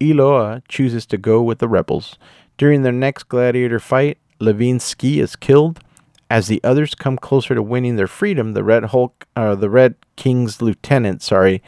[0.00, 2.16] Elloe chooses to go with the rebels.
[2.58, 5.80] During their next gladiator fight, Levinsky is killed.
[6.28, 9.94] As the others come closer to winning their freedom, the Red Hulk, uh, the Red
[10.16, 11.62] King's lieutenant, sorry,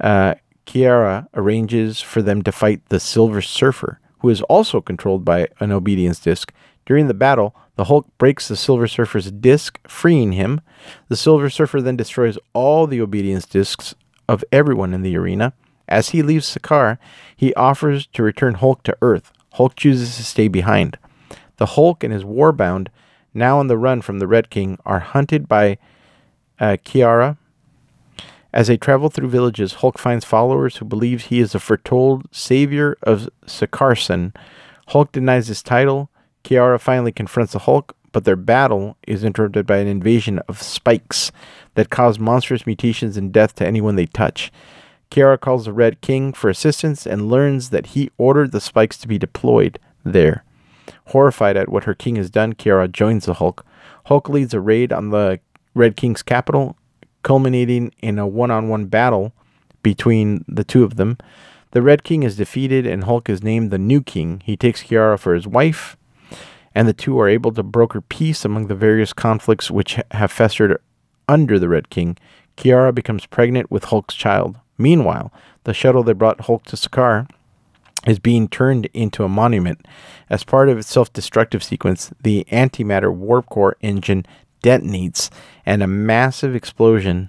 [0.00, 0.34] uh,
[0.66, 5.72] Caiera arranges for them to fight the Silver Surfer, who is also controlled by an
[5.72, 6.52] obedience disc.
[6.86, 10.60] During the battle, the Hulk breaks the Silver Surfer's disc, freeing him.
[11.08, 13.94] The Silver Surfer then destroys all the obedience discs
[14.28, 15.52] of everyone in the arena.
[15.90, 16.98] As he leaves Sakaar,
[17.36, 19.32] he offers to return Hulk to Earth.
[19.54, 20.96] Hulk chooses to stay behind.
[21.56, 22.88] The Hulk and his Warbound
[23.34, 25.78] now on the run from the Red King, are hunted by
[26.58, 27.36] uh, Caiera.
[28.52, 32.96] As they travel through villages, Hulk finds followers who believe he is the foretold savior
[33.02, 34.34] of Sakaarson.
[34.88, 36.10] Hulk denies his title.
[36.42, 41.30] Caiera finally confronts the Hulk, but their battle is interrupted by an invasion of spikes
[41.74, 44.50] that cause monstrous mutations and death to anyone they touch.
[45.10, 49.08] Caiera calls the Red King for assistance and learns that he ordered the spikes to
[49.08, 50.44] be deployed there.
[51.06, 53.64] Horrified at what her king has done, Caiera joins the Hulk.
[54.06, 55.40] Hulk leads a raid on the
[55.74, 56.76] Red King's capital,
[57.22, 59.32] culminating in a one on one battle
[59.82, 61.18] between the two of them.
[61.72, 64.42] The Red King is defeated, and Hulk is named the new king.
[64.44, 65.96] He takes Caiera for his wife,
[66.74, 70.80] and the two are able to broker peace among the various conflicts which have festered
[71.28, 72.16] under the Red King.
[72.56, 74.58] Caiera becomes pregnant with Hulk's child.
[74.80, 75.30] Meanwhile,
[75.64, 77.28] the shuttle that brought Hulk to Sakaar
[78.06, 79.86] is being turned into a monument.
[80.30, 84.24] As part of its self destructive sequence, the antimatter warp core engine
[84.64, 85.28] detonates
[85.66, 87.28] and a massive explosion.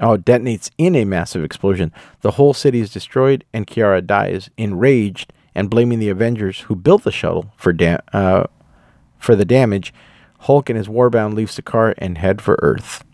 [0.00, 1.92] Oh, detonates in a massive explosion.
[2.22, 7.04] The whole city is destroyed and Caiera dies, enraged and blaming the Avengers who built
[7.04, 8.46] the shuttle for da- uh,
[9.18, 9.94] for the damage.
[10.40, 13.04] Hulk and his Warbound leave Sakaar and head for Earth.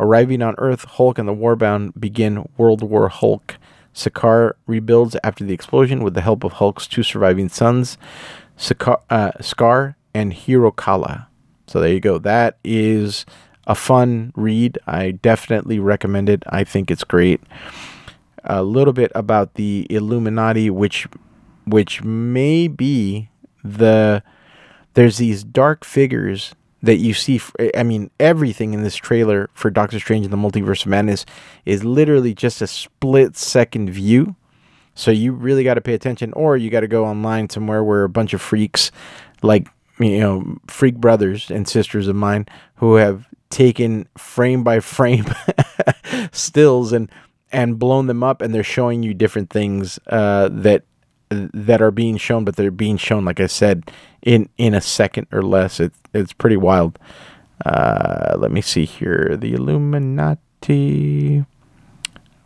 [0.00, 3.56] Arriving on Earth, Hulk and the Warbound begin World War Hulk.
[3.94, 7.96] Sakaar rebuilds after the explosion with the help of Hulk's two surviving sons,
[8.58, 11.28] Sakaar, uh, Skaar and Hiro-Kala.
[11.66, 12.18] So there you go.
[12.18, 13.24] That is
[13.66, 14.78] a fun read.
[14.86, 16.42] I definitely recommend it.
[16.48, 17.40] I think it's great.
[18.44, 21.06] A little bit about the Illuminati, which
[21.66, 23.30] which may be
[23.64, 24.22] the
[24.92, 27.40] there's these dark figures that you see.
[27.74, 31.24] I mean, everything in this trailer for Doctor Strange and the Multiverse of Madness
[31.64, 34.36] is literally just a split second view.
[34.94, 38.04] So you really got to pay attention, or you got to go online somewhere where
[38.04, 38.92] a bunch of freaks,
[39.42, 39.66] like
[39.98, 45.24] you know, freak brothers and sisters of mine, who have taken frame by frame
[46.32, 47.10] stills and
[47.50, 50.84] and blown them up, and they're showing you different things uh, that
[51.52, 53.90] that are being shown, but they're being shown, like I said,
[54.22, 55.80] in in a second or less.
[55.80, 56.98] It's it's pretty wild.
[57.64, 59.36] Uh, let me see here.
[59.38, 61.44] The Illuminati.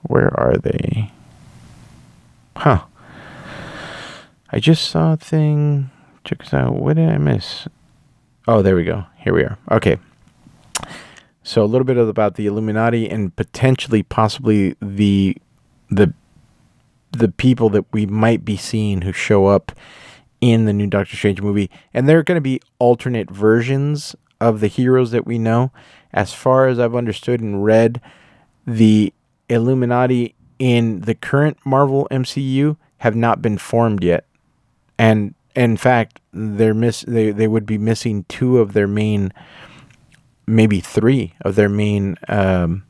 [0.02, 1.12] Where are they?
[2.56, 2.84] Huh.
[4.50, 5.90] I just saw a thing.
[6.24, 6.74] Check this out.
[6.74, 7.68] What did I miss?
[8.46, 9.04] Oh, there we go.
[9.16, 9.58] Here we are.
[9.70, 9.98] Okay.
[11.42, 15.36] So a little bit about the Illuminati and potentially, possibly the
[15.90, 16.12] the
[17.12, 19.72] the people that we might be seeing who show up
[20.40, 24.68] in the new Doctor Strange movie, and they're going to be alternate versions of the
[24.68, 25.72] heroes that we know.
[26.12, 28.00] As far as I've understood and read,
[28.66, 29.12] the
[29.48, 34.24] Illuminati in the current Marvel MCU have not been formed yet,
[34.98, 39.32] and in fact, they're miss they they would be missing two of their main,
[40.46, 42.84] maybe three of their main um,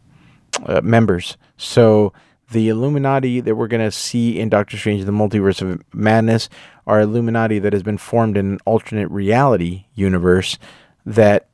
[0.66, 1.36] uh, members.
[1.56, 2.12] So
[2.50, 6.48] the Illuminati that we're gonna see in Doctor Strange: The Multiverse of Madness
[6.86, 10.58] are Illuminati that has been formed in an alternate reality universe
[11.04, 11.48] that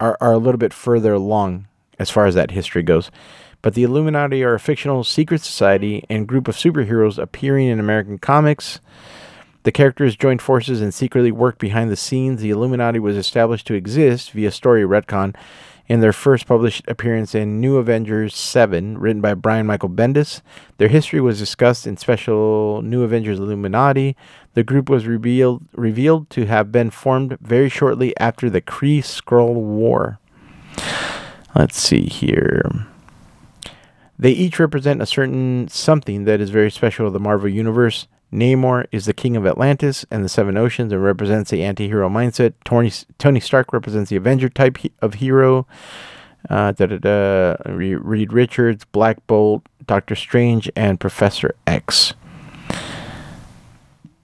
[0.00, 1.66] are, are a little bit further along
[1.98, 3.10] as far as that history goes.
[3.60, 8.18] But the Illuminati are a fictional secret society and group of superheroes appearing in American
[8.18, 8.80] comics.
[9.64, 12.40] The characters joined forces and secretly worked behind the scenes.
[12.40, 15.34] The Illuminati was established to exist via story retcon
[15.88, 20.42] in their first published appearance in New Avengers 7, written by Brian Michael Bendis.
[20.76, 24.14] Their history was discussed in special New Avengers Illuminati.
[24.52, 29.54] The group was revealed revealed to have been formed very shortly after the Kree Skrull
[29.54, 30.18] War.
[31.54, 32.86] Let's see here.
[34.18, 38.08] They each represent a certain something that is very special to the Marvel Universe.
[38.32, 42.08] Namor is the king of Atlantis and the Seven Oceans and represents the anti hero
[42.08, 42.54] mindset.
[42.64, 45.66] Tony, Tony Stark represents the Avenger type of hero.
[46.48, 46.72] Uh,
[47.66, 52.14] Reed Richards, Black Bolt, Doctor Strange, and Professor X.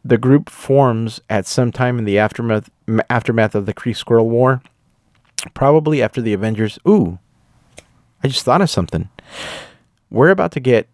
[0.04, 2.70] The group forms at some time in the aftermath
[3.08, 4.62] aftermath of the Kree Skrull War,
[5.54, 6.78] probably after the Avengers.
[6.86, 7.18] Ooh,
[8.22, 9.08] I just thought of something.
[10.10, 10.88] We're about to get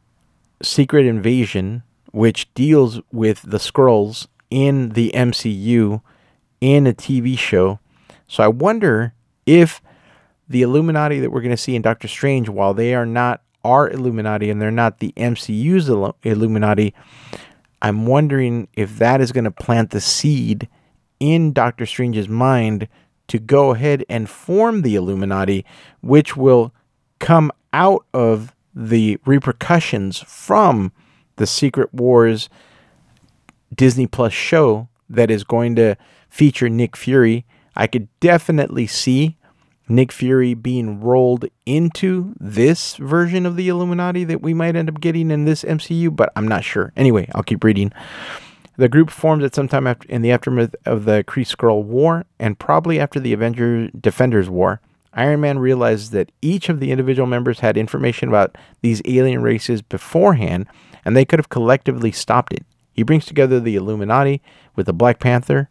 [0.62, 1.82] Secret Invasion
[2.12, 6.02] which deals with the Skrulls in the MCU
[6.60, 7.78] in a TV show.
[8.26, 9.14] So I wonder
[9.46, 9.80] if
[10.48, 13.88] the Illuminati that we're going to see in Doctor Strange, while they are not our
[13.88, 15.88] Illuminati and they're not the MCU's
[16.24, 16.94] Illuminati,
[17.82, 20.68] I'm wondering if that is going to plant the seed
[21.18, 22.88] in Doctor Strange's mind
[23.28, 25.64] to go ahead and form the Illuminati,
[26.00, 26.74] which will
[27.20, 30.92] come out of the repercussions from
[31.40, 32.50] the Secret Wars
[33.74, 35.96] Disney Plus show that is going to
[36.28, 39.38] feature Nick Fury, I could definitely see
[39.88, 45.00] Nick Fury being rolled into this version of the Illuminati that we might end up
[45.00, 46.92] getting in this MCU, but I'm not sure.
[46.94, 47.90] Anyway, I'll keep reading.
[48.76, 52.26] The group formed at some time after, in the aftermath of the Kree Skrull War
[52.38, 54.82] and probably after the Avengers Defenders War.
[55.14, 59.80] Iron Man realized that each of the individual members had information about these alien races
[59.80, 60.66] beforehand
[61.04, 62.64] and they could have collectively stopped it.
[62.92, 64.42] He brings together the Illuminati
[64.76, 65.68] with the Black Panther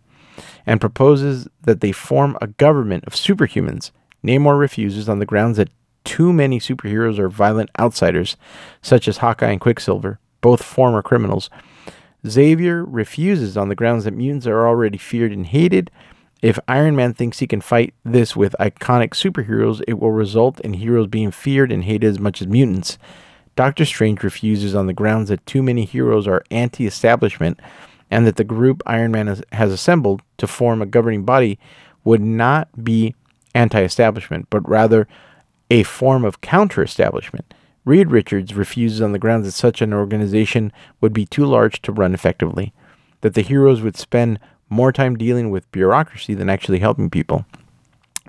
[0.65, 3.91] and proposes that they form a government of superhumans.
[4.23, 5.69] Namor refuses on the grounds that
[6.03, 8.36] too many superheroes are violent outsiders,
[8.82, 11.49] such as Hawkeye and Quicksilver, both former criminals.
[12.27, 15.91] Xavier refuses on the grounds that mutants are already feared and hated.
[16.41, 20.73] If Iron Man thinks he can fight this with iconic superheroes, it will result in
[20.73, 22.97] heroes being feared and hated as much as mutants.
[23.60, 27.60] Doctor Strange refuses on the grounds that too many heroes are anti establishment
[28.10, 31.60] and that the group Iron Man has, has assembled to form a governing body
[32.05, 33.16] would not be
[33.53, 35.10] anti establishment, but rather
[35.70, 37.53] a form of counter establishment.
[37.84, 41.91] Reed Richards refuses on the grounds that such an organization would be too large to
[41.91, 42.72] run effectively,
[43.20, 44.39] that the heroes would spend
[44.70, 47.45] more time dealing with bureaucracy than actually helping people.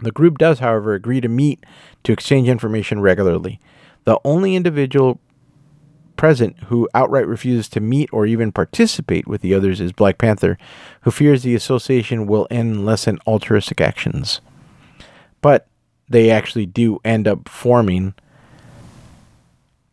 [0.02, 1.64] The group does, however, agree to meet
[2.02, 3.60] to exchange information regularly.
[4.04, 5.20] The only individual
[6.16, 10.58] present who outright refuses to meet or even participate with the others is Black Panther,
[11.02, 14.40] who fears the association will end unless in altruistic actions.
[15.40, 15.66] But
[16.08, 18.14] they actually do end up forming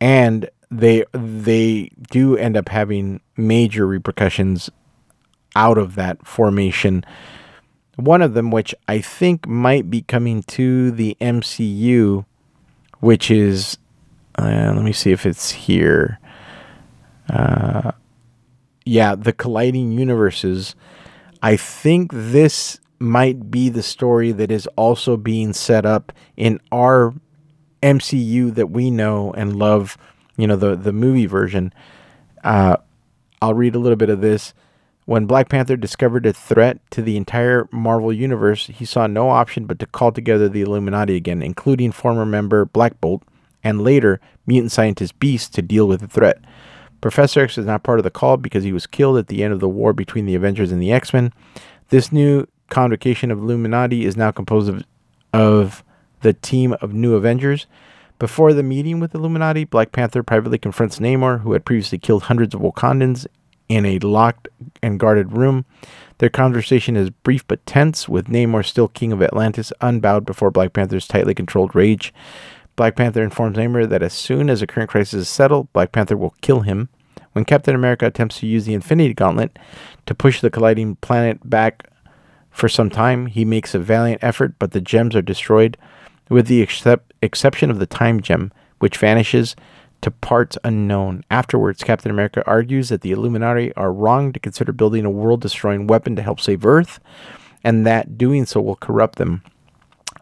[0.02, 4.70] and they they do end up having major repercussions
[5.56, 7.06] out of that formation.
[7.96, 12.26] One of them, which I think might be coming to the MCU,
[13.00, 13.78] which is
[14.38, 16.20] uh, let me see if it's here.
[17.30, 17.92] Uh,
[18.86, 20.76] yeah, the colliding universes.
[21.42, 27.14] I think this might be the story that is also being set up in our
[27.84, 29.98] MCU that we know and love.
[30.38, 31.74] You know, the the movie version.
[32.44, 32.78] Uh,
[33.42, 34.54] I'll read a little bit of this.
[35.06, 39.66] When Black Panther discovered a threat to the entire Marvel Universe, he saw no option
[39.66, 43.24] but to call together the Illuminati again, including former member Black Bolt,
[43.64, 46.40] and later mutant scientist Beast to deal with the threat.
[47.02, 49.54] Professor X is not part of the call because he was killed at the end
[49.54, 51.32] of the war between the Avengers and the X Men.
[51.90, 54.84] This new convocation of Illuminati is now composed of,
[55.34, 55.84] of
[56.22, 57.68] the team of new Avengers.
[58.20, 62.56] Before the meeting with Illuminati, Black Panther privately confronts Namor, who had previously killed hundreds
[62.56, 63.28] of Wakandans
[63.70, 64.48] in a locked
[64.82, 65.66] and guarded room.
[66.18, 70.74] Their conversation is brief but tense, with Namor still king of Atlantis, unbowed before Black
[70.74, 72.12] Panther's tightly controlled rage.
[72.78, 76.16] Black Panther informs Namor that as soon as the current crisis is settled, Black Panther
[76.16, 76.90] will kill him.
[77.34, 79.58] When Captain America attempts to use the Infinity Gauntlet
[80.06, 81.90] to push the colliding planet back
[82.52, 85.76] for some time, he makes a valiant effort, but the gems are destroyed,
[86.30, 89.56] with the excep- exception of the Time Gem, which vanishes
[90.02, 91.24] to parts unknown.
[91.32, 95.88] Afterwards, Captain America argues that the Illuminati are wrong to consider building a world destroying
[95.88, 97.00] weapon to help save Earth,
[97.64, 99.42] and that doing so will corrupt them.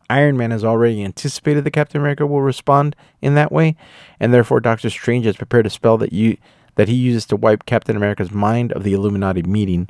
[0.10, 3.76] Iron Man has already anticipated that Captain America will respond in that way,
[4.20, 6.38] and therefore Doctor Strange has prepared a spell that you
[6.76, 9.90] that he uses to wipe Captain America's mind of the Illuminati meeting.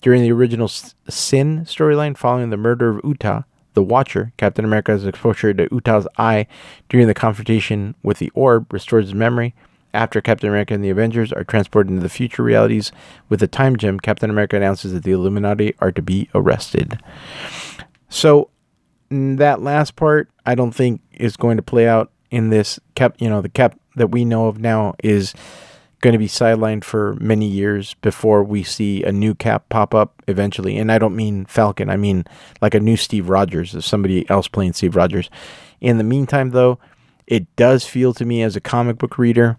[0.00, 3.44] During the original Sin storyline following the murder of Uatu,
[3.74, 6.46] the Watcher, Captain America's exposure to Uatu's eye
[6.88, 9.54] during the confrontation with the orb restores his memory.
[9.94, 12.92] After Captain America and the Avengers are transported into the future realities
[13.28, 16.98] with the Time Gem, Captain America announces that the Illuminati are to be arrested.
[18.08, 18.48] So,
[19.12, 23.16] that last part, I don't think is going to play out in this cap.
[23.18, 25.34] You know, the cap that we know of now is
[26.00, 30.20] going to be sidelined for many years before we see a new cap pop up
[30.26, 30.76] eventually.
[30.76, 32.24] And I don't mean Falcon, I mean
[32.60, 35.30] like a new Steve Rogers, of somebody else playing Steve Rogers.
[35.80, 36.78] In the meantime, though,
[37.28, 39.58] it does feel to me as a comic book reader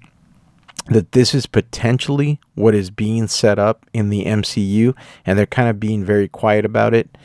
[0.88, 4.93] that this is potentially what is being set up in the MCU,
[5.26, 7.18] and they're kind of being very quiet about it.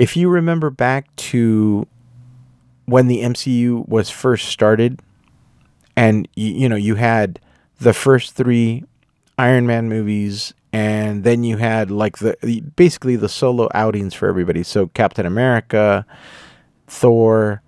[0.00, 1.86] If you remember back to
[2.86, 4.98] when the MCU was first started,
[5.94, 7.38] and you, you know, you had
[7.82, 8.82] the first three
[9.36, 14.62] Iron Man movies, and then you had like the basically the solo outings for everybody.
[14.62, 16.06] So Captain America,
[16.86, 17.60] Thor,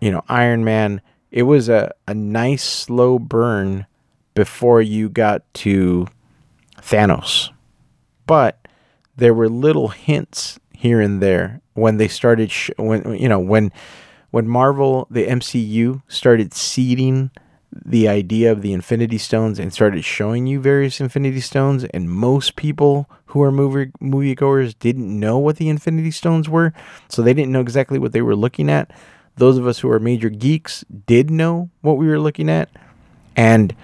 [0.00, 1.00] you know, Iron Man.
[1.30, 3.86] It was a, a nice slow burn
[4.34, 6.08] before you got to
[6.78, 7.50] Thanos.
[8.26, 8.66] But
[9.14, 13.72] there were little hints here and there when they started sh- when you know when
[14.30, 17.30] when Marvel the MCU started seeding
[17.84, 22.56] the idea of the Infinity Stones and started showing you various Infinity Stones, and most
[22.56, 26.72] people who are movie moviegoers didn't know what the Infinity Stones were,
[27.08, 28.90] so they didn't know exactly what they were looking at.
[29.36, 32.70] Those of us who are major geeks did know what we were looking at,
[33.34, 33.74] and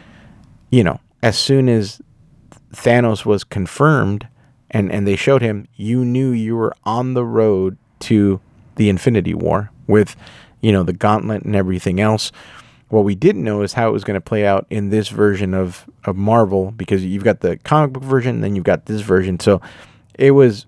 [0.71, 2.01] you know, as soon as
[2.75, 4.27] Thanos was confirmed
[4.73, 8.41] and and they showed him, you knew you were on the road to
[8.77, 10.17] the Infinity War with,
[10.61, 12.33] you know, the gauntlet and everything else.
[12.89, 15.55] What we didn't know is how it was going to play out in this version
[15.55, 19.41] of, of Marvel because you've got the comic book version, then you've got this version.
[19.41, 19.63] So
[20.15, 20.67] it was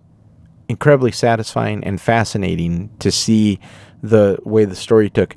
[0.68, 3.61] incredibly satisfying and fascinating to see
[4.02, 5.36] the way the story took.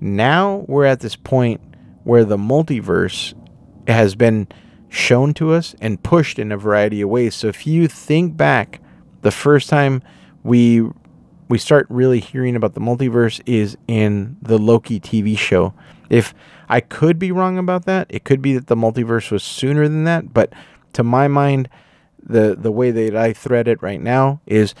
[0.00, 1.60] Now we're at this point
[2.04, 3.34] where the multiverse
[3.86, 4.48] has been
[4.96, 7.34] shown to us and pushed in a variety of ways.
[7.34, 8.80] So if you think back,
[9.22, 10.02] the first time
[10.42, 10.88] we
[11.48, 15.74] we start really hearing about the multiverse is in the Loki TV show.
[16.10, 16.34] If
[16.68, 20.02] I could be wrong about that, it could be that the multiverse was sooner than
[20.04, 20.52] that, but
[20.94, 21.68] to my mind,
[22.20, 24.74] the the way that I thread it right now is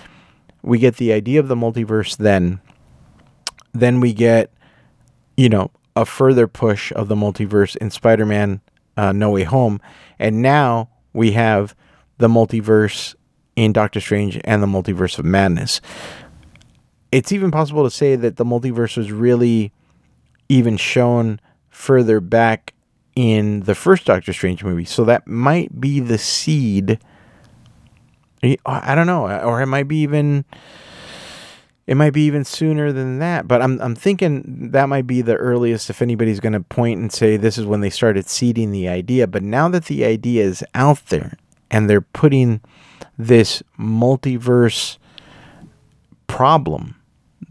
[0.62, 2.60] we get the idea of the multiverse then
[3.72, 4.50] then we get
[5.36, 8.60] you know a further push of the multiverse in Spider-Man
[8.96, 9.80] uh, No Way Home
[10.18, 11.74] and now we have
[12.18, 13.14] the multiverse
[13.56, 15.80] in Doctor Strange and the multiverse of madness.
[17.12, 19.72] It's even possible to say that the multiverse was really
[20.48, 21.40] even shown
[21.70, 22.74] further back
[23.14, 24.84] in the first Doctor Strange movie.
[24.84, 26.98] So that might be the seed.
[28.66, 30.44] I don't know, or it might be even
[31.86, 33.46] it might be even sooner than that.
[33.46, 37.12] But I'm I'm thinking that might be the earliest if anybody's going to point and
[37.12, 39.26] say this is when they started seeding the idea.
[39.26, 41.36] But now that the idea is out there
[41.70, 42.60] and they're putting
[43.16, 44.98] this multiverse
[46.26, 46.96] problem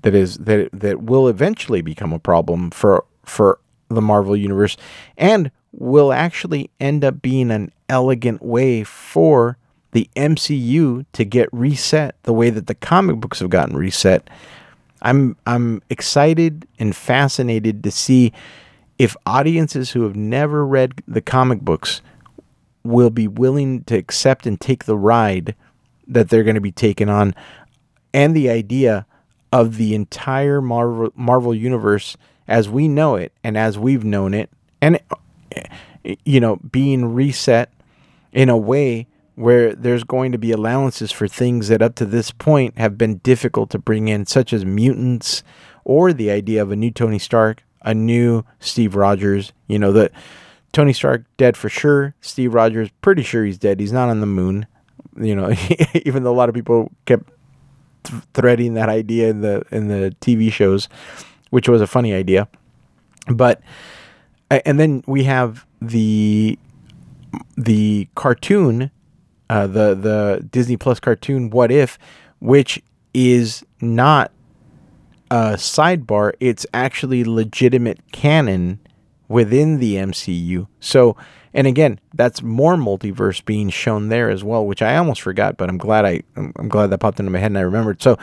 [0.02, 4.76] that is that that will eventually become a problem for for the Marvel universe
[5.18, 9.58] and will actually end up being an elegant way for
[9.96, 14.30] the MCU to get reset the way that the comic books have gotten reset.
[15.02, 18.34] I'm I'm excited and fascinated to see
[19.00, 22.02] if audiences who have never read the comic books
[22.84, 25.56] will be willing to accept and take the ride
[26.10, 27.34] that they're going to be taken on
[28.14, 29.06] and the idea
[29.54, 32.18] of the entire Marvel Marvel universe
[32.50, 34.50] as we know it and as we've known it
[34.82, 35.00] and
[36.26, 37.72] you know being reset
[38.34, 42.32] in a way where there's going to be allowances for things that up to this
[42.32, 45.44] point have been difficult to bring in, such as mutants
[45.84, 49.54] or the idea of a new Tony Stark, a new Steve Rogers.
[49.68, 50.12] You know, that
[50.72, 52.16] Tony Stark dead for sure.
[52.22, 53.80] Steve Rogers, pretty sure he's dead.
[53.80, 54.68] He's not on the moon.
[55.18, 55.54] You know,
[56.06, 57.30] even though a lot of people kept
[58.04, 60.90] th- threading that idea in the in the TV shows,
[61.50, 62.48] which was a funny idea.
[63.28, 63.62] But
[64.50, 66.58] and then we have the
[67.58, 68.92] the cartoon,
[69.50, 71.98] uh, the the Disney Plus cartoon What If,
[72.40, 72.82] which
[73.14, 74.32] is not
[75.32, 76.34] a sidebar.
[76.40, 78.80] It's actually legitimate canon
[79.28, 80.68] within the MCU.
[80.80, 81.16] So,
[81.54, 85.70] and again, that's more multiverse being shown there as well, which I almost forgot, but
[85.70, 88.02] I'm glad I I'm glad that popped into my head and I remembered.
[88.02, 88.18] So,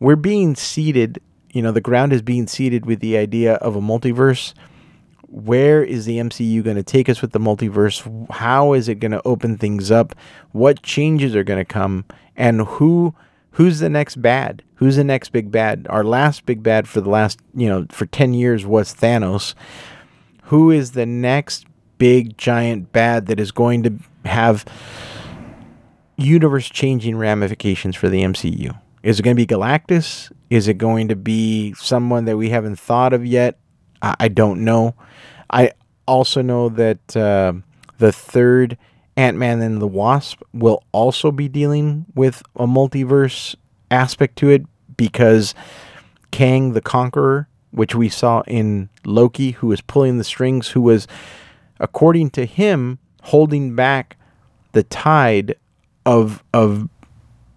[0.00, 1.20] we're being seeded.
[1.52, 4.54] You know, the ground is being seeded with the idea of a multiverse
[5.34, 8.30] where is the MCU going to take us with the multiverse?
[8.30, 10.14] How is it going to open things up?
[10.52, 12.04] What changes are going to come?
[12.36, 13.16] And who
[13.50, 14.62] who's the next bad?
[14.76, 15.88] Who's the next big bad?
[15.90, 19.54] Our last big bad for the last, you know, for 10 years was Thanos.
[20.44, 21.66] Who is the next
[21.98, 24.64] big giant bad that is going to have
[26.16, 28.78] universe changing ramifications for the MCU?
[29.02, 30.30] Is it going to be Galactus?
[30.48, 33.58] Is it going to be someone that we haven't thought of yet?
[34.04, 34.94] I, I don't know.
[35.50, 35.72] I
[36.06, 37.54] also know that uh,
[37.98, 38.76] the third
[39.16, 43.54] Ant Man and the Wasp will also be dealing with a multiverse
[43.90, 45.54] aspect to it because
[46.30, 51.06] Kang the Conqueror, which we saw in Loki, who was pulling the strings, who was,
[51.80, 54.16] according to him, holding back
[54.72, 55.54] the tide
[56.04, 56.88] of of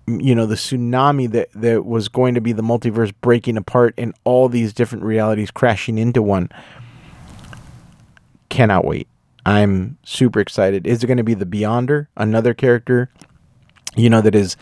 [0.07, 4.13] you know the tsunami that that was going to be the multiverse breaking apart and
[4.23, 6.49] all these different realities crashing into one
[8.49, 9.07] cannot wait.
[9.45, 10.87] I'm super excited.
[10.87, 13.09] Is it going to be the Beyonder, another character,
[13.95, 14.57] you know, that is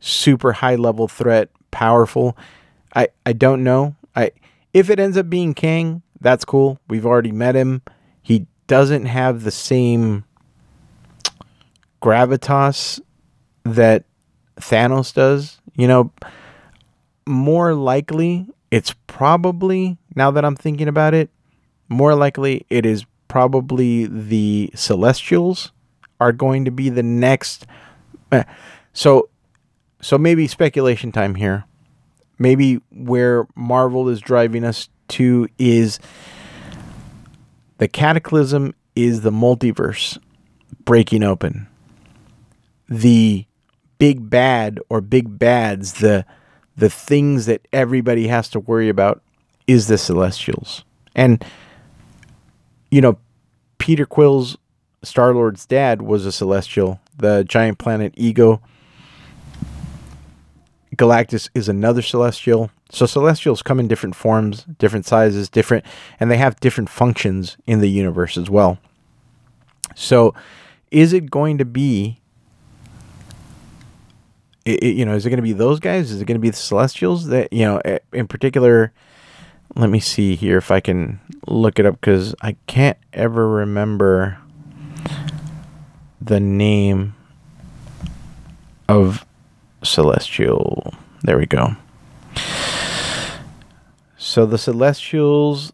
[0.00, 2.36] super high level threat, powerful?
[2.94, 3.94] I I don't know.
[4.16, 4.32] I
[4.74, 6.78] if it ends up being Kang, that's cool.
[6.88, 7.82] We've already met him.
[8.20, 10.24] He doesn't have the same
[12.00, 13.00] gravitas
[13.64, 14.04] that
[14.56, 15.60] Thanos does.
[15.74, 16.12] You know,
[17.26, 21.30] more likely it's probably now that I'm thinking about it,
[21.88, 25.72] more likely it is probably the Celestials
[26.20, 27.66] are going to be the next.
[28.30, 28.44] Eh,
[28.94, 29.28] so,
[30.00, 31.64] so maybe speculation time here.
[32.38, 35.98] Maybe where Marvel is driving us to is
[37.76, 40.16] the cataclysm is the multiverse
[40.84, 41.68] breaking open.
[42.88, 43.44] The
[44.02, 46.26] big bad or big bads, the
[46.76, 49.22] the things that everybody has to worry about
[49.68, 50.82] is the celestials.
[51.14, 51.44] And
[52.90, 53.16] you know,
[53.78, 54.58] Peter Quill's
[55.04, 58.60] Star Lord's dad was a celestial, the giant planet Ego.
[60.96, 62.72] Galactus is another celestial.
[62.90, 65.84] So celestials come in different forms, different sizes, different,
[66.18, 68.78] and they have different functions in the universe as well.
[69.94, 70.34] So,
[70.90, 72.21] is it going to be,
[74.64, 76.10] it, you know, is it going to be those guys?
[76.10, 78.92] Is it going to be the celestials that, you know, eh, in particular?
[79.74, 84.38] let me see here if I can look it up because I can't ever remember
[86.20, 87.14] the name
[88.88, 89.24] of
[89.82, 90.94] Celestial.
[91.22, 91.76] There we go.
[94.18, 95.72] So the Celestials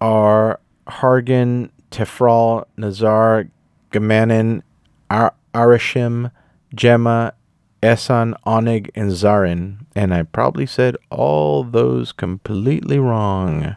[0.00, 3.48] are Hargan, Tefral, Nazar,
[3.90, 4.62] Gamanin,
[5.10, 6.30] Ar- Arishem,
[6.74, 7.32] Gemma,
[7.84, 9.86] Esan, Onig, and Zarin.
[9.94, 13.76] And I probably said all those completely wrong.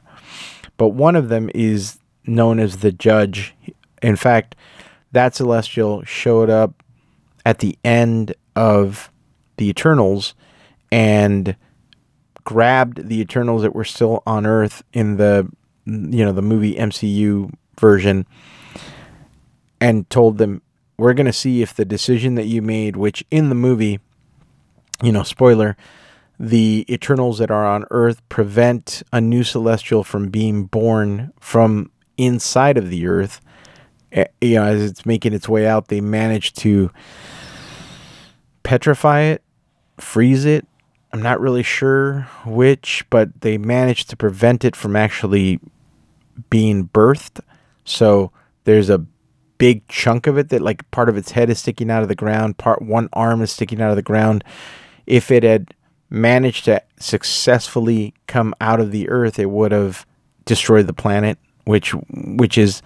[0.78, 3.54] But one of them is known as the Judge.
[4.02, 4.56] In fact,
[5.12, 6.84] that Celestial showed up
[7.46, 9.12] at the end of
[9.58, 10.36] the Eternals
[10.92, 11.56] and
[12.44, 15.50] grabbed the Eternals that were still on Earth in the
[15.86, 18.26] you know the movie MCU version
[19.80, 20.62] and told them
[20.98, 24.00] we're going to see if the decision that you made, which in the movie,
[25.02, 25.78] you know, spoiler,
[26.40, 32.78] the Eternals that are on Earth prevent a new celestial from being born from inside
[32.78, 33.42] of the Earth.
[34.12, 36.92] Eh, you know, as it's making its way out, they manage to
[38.64, 39.44] petrify it,
[40.00, 40.66] freeze it.
[41.14, 45.60] I'm not really sure which, but they managed to prevent it from actually
[46.50, 47.40] being birthed.
[47.86, 48.32] So
[48.66, 49.06] there's a
[49.58, 52.16] big chunk of it that like part of its head is sticking out of the
[52.16, 54.44] ground, part one arm is sticking out of the ground.
[55.06, 55.74] If it had
[56.10, 60.06] managed to successfully come out of the earth, it would have
[60.46, 62.82] destroyed the planet, which which is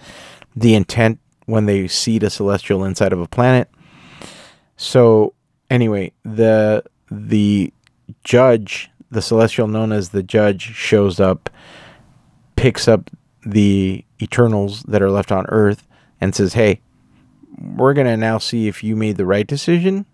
[0.54, 3.68] the intent when they seed a celestial inside of a planet.
[4.76, 5.34] So
[5.70, 7.72] anyway, the the
[8.24, 11.50] judge, the celestial known as the judge, shows up,
[12.56, 13.10] picks up
[13.44, 15.86] the Eternals that are left on Earth,
[16.22, 16.80] and says, "Hey,
[17.58, 20.06] we're gonna now see if you made the right decision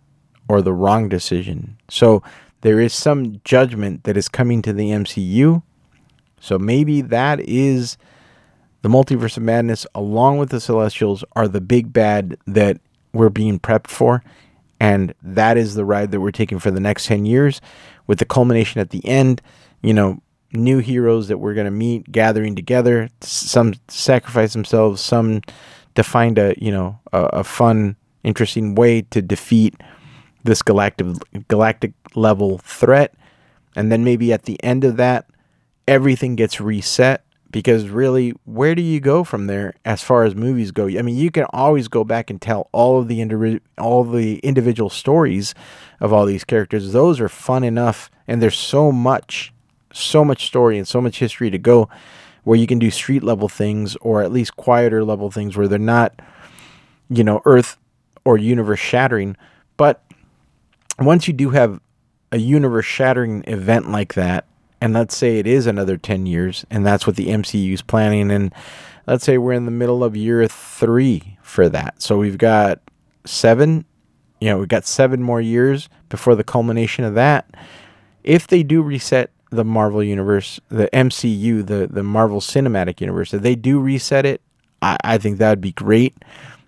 [0.49, 2.23] or the wrong decision." So
[2.63, 5.63] there is some judgment that is coming to the MCU.
[6.41, 7.99] So maybe that is
[8.83, 12.79] the multiverse of madness, along with the Celestials, are the big bad that
[13.13, 14.23] we're being prepped for.
[14.81, 17.61] And that is the ride that we're taking for the next 10 years,
[18.07, 19.43] with the culmination at the end,
[19.83, 23.09] you know, new heroes that we're going to meet gathering together.
[23.21, 25.43] Some sacrifice themselves, some
[25.99, 29.75] to find a, you know, a, a fun, interesting way to defeat
[30.45, 31.09] this galactic
[31.49, 33.15] galactic level threat.
[33.75, 35.27] And then maybe at the end of that,
[35.89, 40.71] everything gets reset because really where do you go from there as far as movies
[40.71, 44.05] go i mean you can always go back and tell all of the indi- all
[44.05, 45.55] the individual stories
[45.99, 49.51] of all these characters those are fun enough and there's so much
[49.95, 51.89] so much story and so much history to go
[52.49, 55.79] where you can do street level things or at least quieter level things where they're
[55.79, 56.19] not
[57.11, 57.77] you know earth
[58.25, 59.37] or universe shattering
[59.77, 60.03] but
[60.99, 61.79] once you do have
[62.33, 64.47] a universe shattering event like that
[64.81, 68.31] and let's say it is another 10 years and that's what the MCU is planning
[68.31, 68.55] and
[69.07, 72.01] let's say we're in the middle of year 3 for that.
[72.01, 72.81] So we've got
[73.27, 73.85] 7,
[74.41, 77.47] you know, we've got 7 more years before the culmination of that.
[78.25, 83.43] If they do reset the Marvel universe, the MCU, the the Marvel Cinematic Universe, if
[83.43, 84.41] they do reset it,
[84.83, 86.17] I, I think that would be great.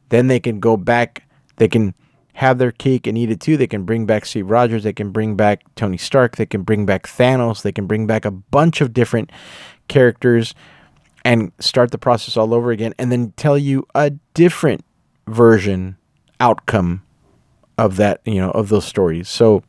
[0.08, 1.24] Then they can go back,
[1.56, 1.94] they can
[2.34, 3.56] have their cake and eat it too.
[3.56, 4.82] They can bring back Steve Rogers.
[4.82, 6.36] They can bring back Tony Stark.
[6.36, 7.62] They can bring back Thanos.
[7.62, 9.30] They can bring back a bunch of different
[9.88, 10.54] characters
[11.24, 14.84] and start the process all over again and then tell you a different
[15.28, 15.98] version
[16.40, 17.02] outcome
[17.76, 19.28] of that, you know, of those stories.
[19.28, 19.62] So,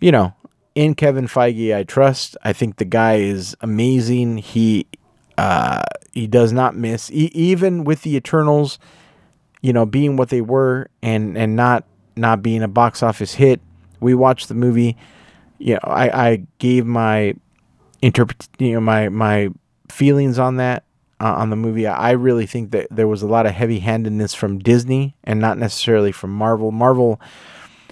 [0.00, 0.32] you know,
[0.80, 2.36] in Kevin Feige, I trust.
[2.42, 4.38] I think the guy is amazing.
[4.38, 4.86] He
[5.36, 8.78] uh, he does not miss, e- even with the Eternals
[9.60, 11.84] you know, being what they were and and not
[12.16, 13.60] not being a box office hit.
[14.00, 14.96] We watched the movie.
[15.58, 17.34] You know, I, I gave my
[18.02, 19.50] interpret you know my my
[19.90, 20.84] feelings on that
[21.20, 21.86] uh, on the movie.
[21.86, 26.12] I really think that there was a lot of heavy-handedness from Disney and not necessarily
[26.12, 26.72] from Marvel.
[26.72, 27.20] Marvel,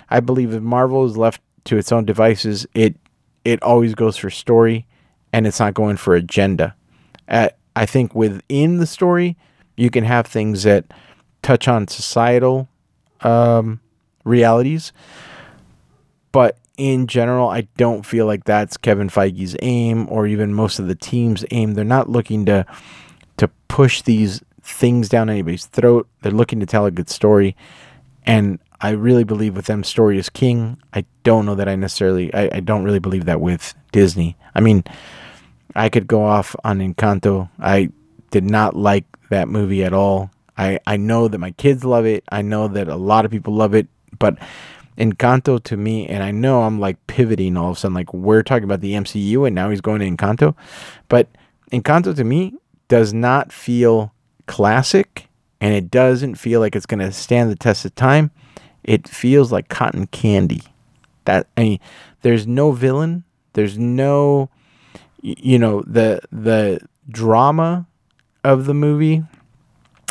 [0.08, 2.96] I believe, if Marvel is left to its own devices, it
[3.44, 4.86] it always goes for story,
[5.32, 6.74] and it's not going for agenda.
[7.28, 9.36] Uh, I think within the story,
[9.76, 10.86] you can have things that
[11.42, 12.68] touch on societal
[13.20, 13.80] um,
[14.24, 14.92] realities.
[16.32, 20.88] But in general, I don't feel like that's Kevin Feige's aim or even most of
[20.88, 21.74] the team's aim.
[21.74, 22.66] They're not looking to
[23.36, 26.08] to push these things down anybody's throat.
[26.22, 27.56] They're looking to tell a good story.
[28.26, 30.78] And I really believe with them story is king.
[30.94, 34.36] I don't know that I necessarily I, I don't really believe that with Disney.
[34.54, 34.84] I mean,
[35.74, 37.50] I could go off on Encanto.
[37.58, 37.90] I
[38.30, 40.30] did not like that movie at all.
[40.56, 42.24] I, I know that my kids love it.
[42.30, 43.86] I know that a lot of people love it,
[44.18, 44.38] but
[44.96, 48.42] Encanto to me, and I know I'm like pivoting all of a sudden, like we're
[48.42, 50.56] talking about the MCU and now he's going to Encanto,
[51.08, 51.28] but
[51.72, 52.54] Encanto to me
[52.88, 54.12] does not feel
[54.46, 55.28] classic
[55.60, 58.30] and it doesn't feel like it's going to stand the test of time.
[58.88, 60.62] It feels like cotton candy.
[61.26, 61.80] That I mean,
[62.22, 63.24] there's no villain.
[63.52, 64.48] There's no,
[65.20, 66.80] you know, the the
[67.10, 67.86] drama
[68.44, 69.24] of the movie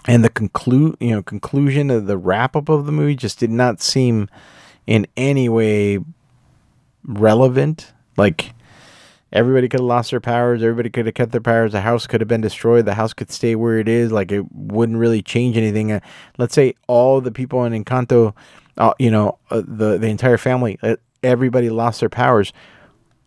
[0.05, 3.49] and the conclude you know conclusion of the wrap up of the movie just did
[3.49, 4.30] not seem
[4.86, 5.97] in any way
[7.03, 7.93] relevant.
[8.15, 8.53] Like
[9.34, 10.61] everybody could have lost their powers.
[10.61, 11.71] Everybody could have kept their powers.
[11.71, 12.86] The house could have been destroyed.
[12.86, 14.11] The house could stay where it is.
[14.11, 15.91] Like it wouldn't really change anything.
[15.91, 15.99] Uh,
[16.38, 18.36] let's say all the people in encanto
[18.78, 22.53] uh, you know uh, the the entire family uh, everybody lost their powers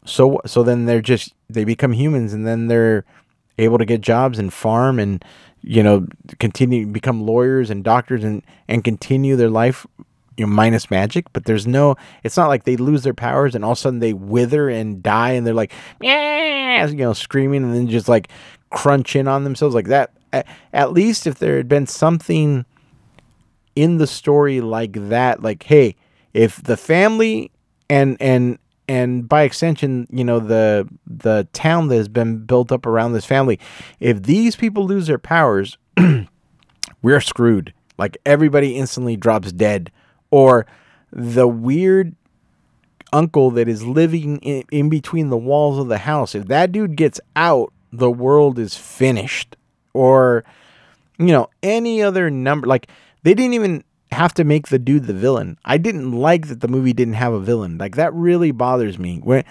[0.04, 3.04] so so then they're just they become humans and then they're
[3.58, 5.24] able to get jobs and farm and
[5.62, 6.06] you know,
[6.38, 9.86] continue become lawyers and doctors and and continue their life
[10.36, 11.96] you know, minus magic, but there's no.
[12.24, 15.02] It's not like they lose their powers and all of a sudden they wither and
[15.02, 18.28] die, and they're like, yeah, you know, screaming and then just like
[18.70, 20.12] crunch in on themselves like that.
[20.32, 22.64] At, at least if there had been something
[23.76, 25.96] in the story like that, like, hey,
[26.32, 27.50] if the family
[27.88, 28.58] and and
[28.88, 33.24] and by extension, you know, the the town that has been built up around this
[33.24, 33.58] family,
[34.00, 35.78] if these people lose their powers,
[37.02, 37.72] we're screwed.
[37.98, 39.92] Like everybody instantly drops dead.
[40.30, 40.66] Or
[41.12, 42.14] the weird
[43.12, 46.96] uncle that is living in, in between the walls of the house, if that dude
[46.96, 49.56] gets out, the world is finished.
[49.92, 50.44] Or,
[51.18, 52.88] you know, any other number like
[53.22, 55.58] they didn't even have to make the dude the villain.
[55.64, 57.78] I didn't like that the movie didn't have a villain.
[57.78, 59.20] Like that really bothers me.
[59.22, 59.44] When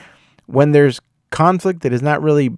[0.48, 1.00] when there's
[1.30, 2.58] conflict that is not really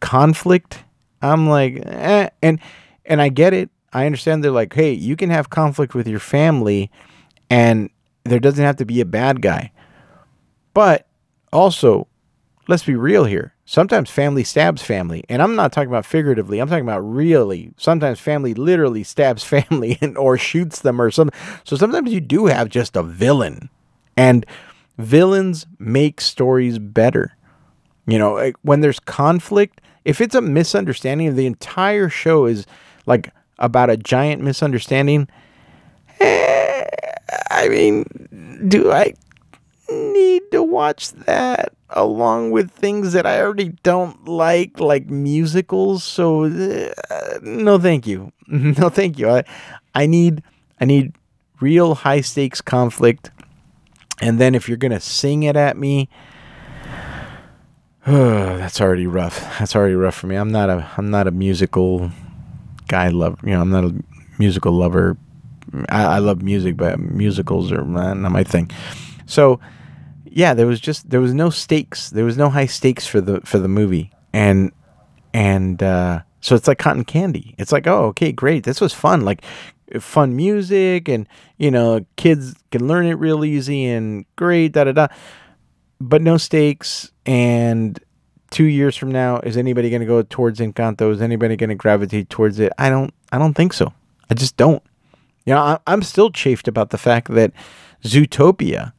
[0.00, 0.84] conflict,
[1.20, 2.28] I'm like, eh.
[2.42, 2.60] and
[3.04, 3.70] and I get it.
[3.92, 6.90] I understand they're like, hey, you can have conflict with your family,
[7.50, 7.90] and
[8.24, 9.72] there doesn't have to be a bad guy.
[10.72, 11.06] But
[11.52, 12.08] also,
[12.68, 13.54] let's be real here.
[13.72, 16.58] Sometimes family stabs family, and I'm not talking about figuratively.
[16.58, 17.72] I'm talking about really.
[17.78, 21.40] Sometimes family literally stabs family and or shoots them or something.
[21.64, 23.70] So sometimes you do have just a villain,
[24.14, 24.44] and
[24.98, 27.34] villains make stories better.
[28.06, 32.66] You know, when there's conflict, if it's a misunderstanding, if the entire show is
[33.06, 35.28] like about a giant misunderstanding,
[36.20, 36.84] eh,
[37.50, 39.14] I mean, do I
[39.90, 46.04] need to watch that along with things that I already don't like, like musicals?
[46.04, 48.32] So, uh, no, thank you.
[48.46, 49.30] no, thank you.
[49.30, 49.44] I,
[49.94, 50.42] I need,
[50.80, 51.14] I need
[51.60, 53.30] real high stakes conflict.
[54.20, 56.08] And then if you're gonna sing it at me,
[58.06, 59.40] that's already rough.
[59.58, 60.36] That's already rough for me.
[60.36, 62.10] I'm not a I'm not a musical
[62.88, 63.08] guy.
[63.08, 63.94] Love you know I'm not a
[64.38, 65.16] musical lover.
[65.88, 68.70] I, I love music, but musicals are not my thing.
[69.26, 69.60] So
[70.34, 72.10] yeah, there was just there was no stakes.
[72.10, 74.72] There was no high stakes for the for the movie, and
[75.32, 77.54] and uh, so it's like cotton candy.
[77.58, 79.42] It's like oh okay great this was fun like
[80.00, 81.28] fun music and
[81.58, 85.08] you know kids can learn it real easy and great da da da
[86.02, 87.10] but no stakes.
[87.24, 87.98] And
[88.50, 91.12] two years from now, is anybody going to go towards Encanto?
[91.12, 92.72] Is anybody going to gravitate towards it?
[92.78, 93.14] I don't.
[93.30, 93.92] I don't think so.
[94.28, 94.82] I just don't.
[95.46, 97.52] You know, I, I'm still chafed about the fact that
[98.04, 98.92] Zootopia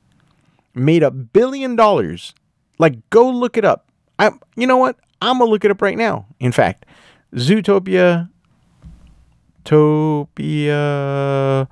[0.75, 2.33] made a billion dollars.
[2.79, 3.89] Like, go look it up.
[4.19, 4.31] I.
[4.55, 4.97] You know what?
[5.21, 6.25] I'm gonna look it up right now.
[6.39, 6.85] In fact,
[7.33, 8.29] Zootopia,
[9.63, 11.67] Topia,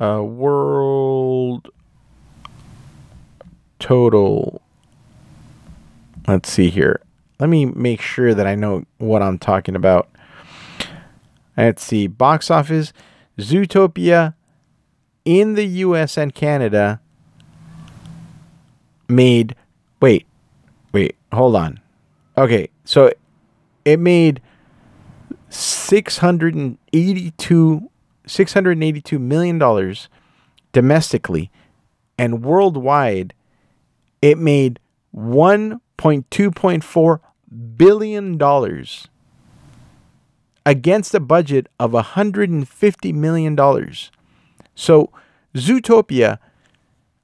[0.00, 1.68] uh, World
[3.78, 4.60] total.
[6.28, 7.00] Let's see here.
[7.40, 10.08] Let me make sure that I know what I'm talking about.
[11.56, 12.06] Let's see.
[12.06, 12.92] Box office
[13.38, 14.34] Zootopia
[15.24, 17.00] in the US and Canada
[19.10, 19.56] made.
[20.00, 20.26] Wait.
[20.92, 21.16] Wait.
[21.32, 21.80] Hold on.
[22.36, 22.68] Okay.
[22.84, 23.10] So
[23.84, 24.40] it made
[25.48, 27.90] 682
[28.26, 30.08] 682 million dollars
[30.72, 31.50] domestically
[32.16, 33.34] and worldwide
[34.22, 34.78] it made
[35.14, 37.20] 1.2.4
[37.76, 39.08] billion dollars
[40.64, 44.10] against a budget of 150 million dollars.
[44.74, 45.10] So
[45.54, 46.38] Zootopia,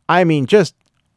[0.08, 0.75] I mean just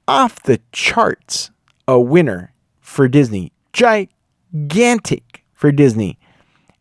[0.09, 1.51] off the charts
[1.87, 2.51] a winner
[2.81, 3.51] for Disney.
[3.73, 6.17] Gigantic for Disney.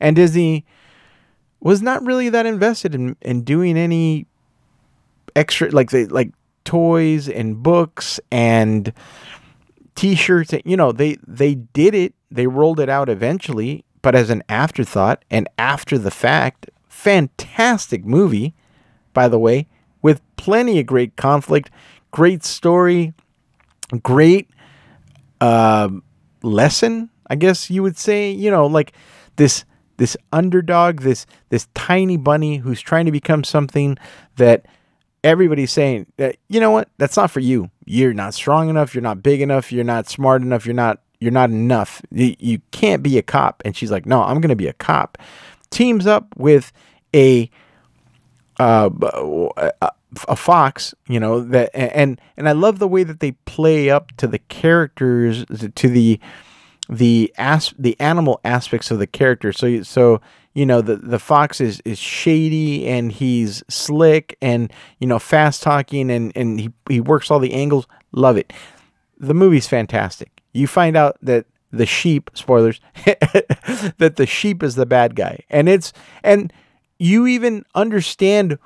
[0.01, 0.65] And Disney
[1.61, 4.27] was not really that invested in, in doing any
[5.37, 6.33] extra like they like
[6.65, 8.93] toys and books and
[9.95, 14.31] t-shirts and, you know they they did it they rolled it out eventually but as
[14.31, 18.55] an afterthought and after the fact fantastic movie
[19.13, 19.67] by the way
[20.03, 21.71] with plenty of great conflict
[22.11, 23.13] great story
[24.03, 24.49] great
[25.41, 25.89] uh,
[26.43, 28.93] lesson i guess you would say you know like
[29.37, 29.65] this
[29.99, 33.99] this underdog this this tiny bunny who's trying to become something
[34.37, 34.65] that
[35.23, 36.89] everybody's saying that you know what?
[36.99, 37.71] That's not for you.
[37.85, 38.95] You're not strong enough.
[38.95, 39.71] You're not big enough.
[39.73, 40.65] You're not smart enough.
[40.65, 42.01] You're not you're not enough.
[42.13, 43.63] You, you can't be a cop.
[43.65, 45.19] And she's like no i'm going to be a cop.
[45.71, 46.73] Teams up with
[47.15, 47.51] a
[48.59, 48.91] uh,
[49.83, 49.91] a,
[50.27, 54.11] a fox you know that and and i love the way that they play up
[54.17, 55.45] to the characters
[55.75, 56.19] to the
[56.89, 59.53] the as the animal aspects of the character.
[59.53, 60.21] So so
[60.55, 65.63] you know the the fox is is shady and he's slick and you know fast
[65.63, 67.87] talking and and he he works all the angles.
[68.13, 68.53] Love it.
[69.19, 70.41] The movie's fantastic.
[70.53, 75.41] You find out that the sheep spoilers that the sheep is the bad guy.
[75.51, 75.93] And it's
[76.25, 76.53] and
[76.99, 78.59] you even understand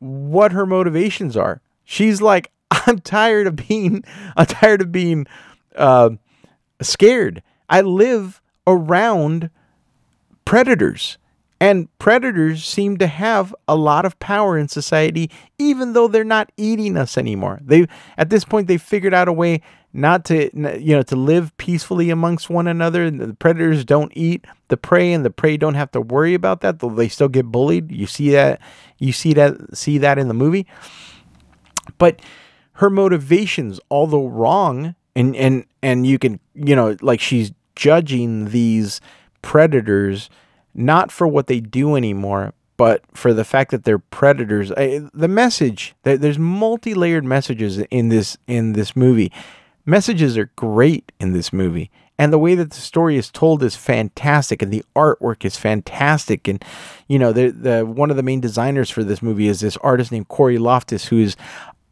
[0.00, 4.02] what her motivations are she's like i'm tired of being
[4.36, 5.26] i'm tired of being
[5.76, 6.10] uh,
[6.82, 9.50] scared i live around
[10.44, 11.18] predators
[11.60, 16.50] and predators seem to have a lot of power in society, even though they're not
[16.56, 17.60] eating us anymore.
[17.62, 17.86] They
[18.16, 19.60] at this point they figured out a way
[19.92, 23.10] not to you know to live peacefully amongst one another.
[23.10, 26.78] The predators don't eat the prey, and the prey don't have to worry about that.
[26.78, 27.90] Though they still get bullied.
[27.90, 28.60] You see that
[28.98, 30.66] you see that see that in the movie.
[31.98, 32.20] But
[32.74, 39.00] her motivations, although wrong, and and and you can you know like she's judging these
[39.42, 40.28] predators
[40.74, 45.28] not for what they do anymore, but for the fact that they're predators, I, the
[45.28, 49.32] message there's multi-layered messages in this in this movie.
[49.86, 53.76] Messages are great in this movie, and the way that the story is told is
[53.76, 56.46] fantastic, and the artwork is fantastic.
[56.46, 56.62] And
[57.08, 60.12] you know, the the one of the main designers for this movie is this artist
[60.12, 61.34] named Cory Loftis, who's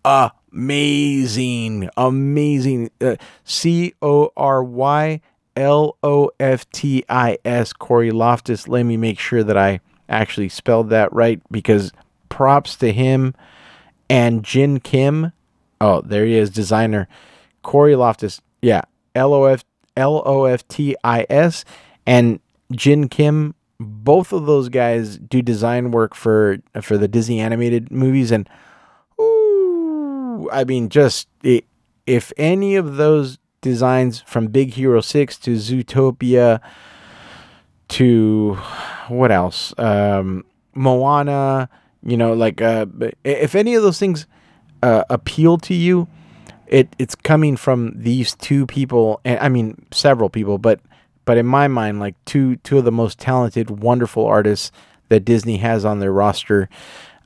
[0.05, 2.91] amazing, amazing.
[3.01, 5.20] Uh, C O R Y
[5.57, 8.68] L O F T I S, Cory Loftis.
[8.68, 9.80] Let me make sure that I
[10.11, 11.91] actually spelled that right because
[12.28, 13.34] props to him
[14.11, 15.32] and Jin Kim.
[15.80, 17.09] Oh, there he is, designer
[17.62, 18.40] Cory Loftis.
[18.62, 18.82] Yeah,
[19.14, 19.64] L O F
[19.96, 21.64] L O F T I S
[22.06, 22.40] and
[22.72, 23.54] Jin Kim.
[23.80, 28.48] Both of those guys do design work for for the Disney animated movies, and
[29.20, 31.64] ooh, I mean, just it,
[32.06, 36.61] if any of those designs from Big Hero Six to Zootopia
[37.88, 38.54] to
[39.09, 40.44] what else, um,
[40.74, 41.68] Moana,
[42.02, 42.86] you know, like uh,
[43.24, 44.26] if any of those things
[44.82, 46.09] uh, appeal to you,
[46.68, 50.80] it it's coming from these two people, and I mean several people, but
[51.24, 54.72] but in my mind, like two two of the most talented, wonderful artists
[55.08, 56.68] that Disney has on their roster.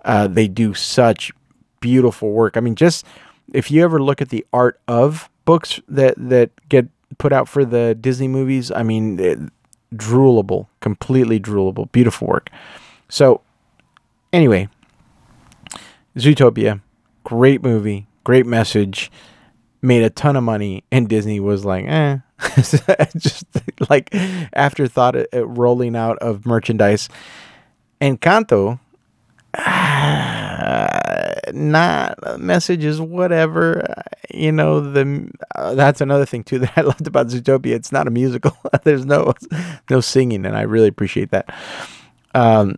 [0.05, 1.33] Uh, they do such
[1.81, 2.57] beautiful work.
[2.57, 3.07] I mean, just
[3.53, 6.89] if you ever look at the art of books that that get
[7.19, 9.39] put out for the Disney movies, I mean, it,
[9.95, 12.51] droolable, completely droolable, beautiful work.
[13.09, 13.43] So,
[14.33, 14.69] anyway,
[16.17, 16.81] Zootopia,
[17.25, 19.11] great movie, great message,
[19.83, 22.19] made a ton of money, and Disney was like, eh.
[23.17, 23.45] just
[23.91, 24.15] like
[24.53, 27.09] afterthought uh, uh, rolling out of merchandise.
[28.01, 28.81] Encanto,
[29.55, 33.85] uh, not messages, whatever.
[33.89, 34.03] Uh,
[34.35, 37.75] you know, the uh, that's another thing too that I loved about Zootopia.
[37.75, 38.57] It's not a musical.
[38.85, 39.35] There's no
[39.91, 41.55] no singing, and I really appreciate that.
[42.35, 42.77] Um,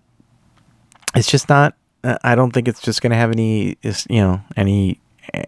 [1.14, 1.74] it's just not.
[2.22, 5.00] I don't think it's just going to have any, you know, any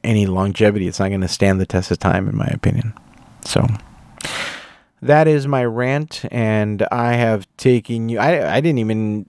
[0.02, 0.86] any longevity.
[0.86, 2.92] It's not going to stand the test of time, in my opinion.
[3.44, 3.66] So
[5.02, 8.18] that is my rant, and I have taken you.
[8.18, 9.28] I I didn't even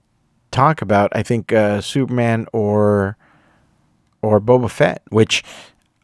[0.50, 1.10] talk about.
[1.14, 3.16] I think uh, Superman or
[4.22, 5.44] or Boba Fett, which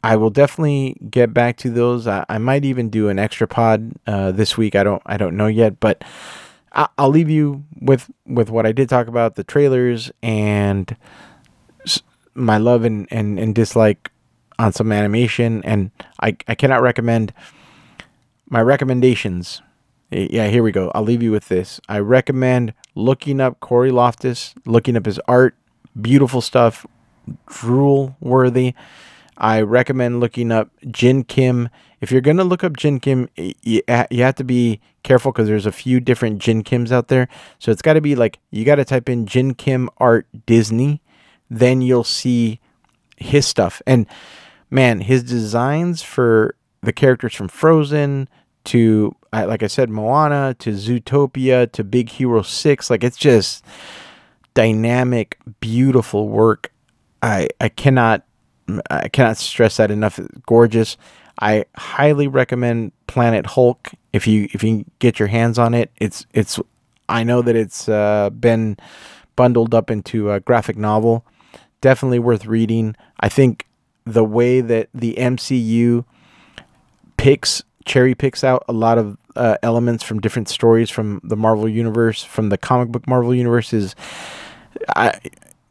[0.02, 2.06] I will definitely get back to those.
[2.06, 4.74] I, I might even do an extra pod uh, this week.
[4.74, 6.04] I don't I don't know yet, but
[6.72, 10.94] I, will leave you with with what I did talk about the trailers and
[12.34, 14.10] my love and, and, and dislike
[14.58, 15.90] on some animation and
[16.20, 17.32] I, I cannot recommend
[18.48, 19.62] my recommendations.
[20.10, 20.92] Yeah, here we go.
[20.94, 21.80] I'll leave you with this.
[21.88, 25.56] I recommend looking up Cory Loftis, looking up his art,
[26.00, 26.86] beautiful stuff,
[27.46, 28.74] drool worthy.
[29.36, 31.68] I recommend looking up Jin Kim.
[32.00, 35.48] If you're going to look up Jin Kim, you, you have to be careful because
[35.48, 37.28] there's a few different Jin Kims out there.
[37.58, 41.00] So it's got to be like, you got to type in Jin Kim Art Disney.
[41.50, 42.60] Then you'll see
[43.16, 43.82] his stuff.
[43.86, 44.06] And
[44.74, 48.28] man, his designs for the characters from Frozen
[48.64, 52.90] to like I said, Moana to Zootopia to Big Hero Six.
[52.90, 53.64] Like it's just
[54.54, 56.72] dynamic, beautiful work.
[57.22, 58.24] I I cannot
[58.90, 60.20] I cannot stress that enough.
[60.46, 60.96] gorgeous.
[61.40, 65.90] I highly recommend Planet Hulk if you if you get your hands on it.
[65.96, 66.60] It's it's
[67.08, 68.76] I know that it's uh, been
[69.36, 71.26] bundled up into a graphic novel.
[71.80, 72.96] Definitely worth reading.
[73.20, 73.66] I think
[74.06, 76.04] the way that the MCU
[77.16, 81.68] picks cherry picks out a lot of uh, elements from different stories from the Marvel
[81.68, 83.94] universe, from the comic book Marvel universe is
[84.96, 85.18] I,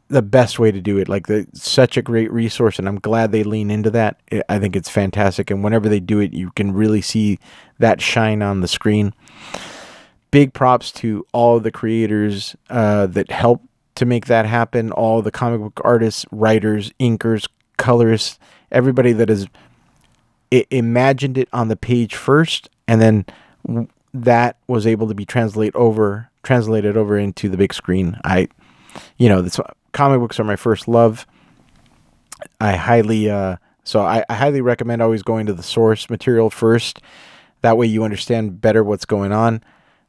[0.08, 1.08] the best way to do it.
[1.08, 4.20] Like the such a great resource, and I'm glad they lean into that.
[4.48, 7.38] I think it's fantastic, and whenever they do it, you can really see
[7.78, 9.14] that shine on the screen.
[10.30, 14.90] Big props to all the creators uh, that helped to make that happen.
[14.90, 17.46] All the comic book artists, writers, inkers,
[17.76, 18.38] colorists,
[18.70, 19.46] everybody that has
[20.50, 23.26] imagined it on the page first, and then
[24.12, 28.18] that was able to be translate over translated over into the big screen.
[28.22, 28.48] I,
[29.16, 29.58] you know, this
[29.92, 31.26] comic books are my first love.
[32.60, 37.00] I highly uh, so I, I highly recommend always going to the source material first.
[37.60, 39.62] That way you understand better what's going on.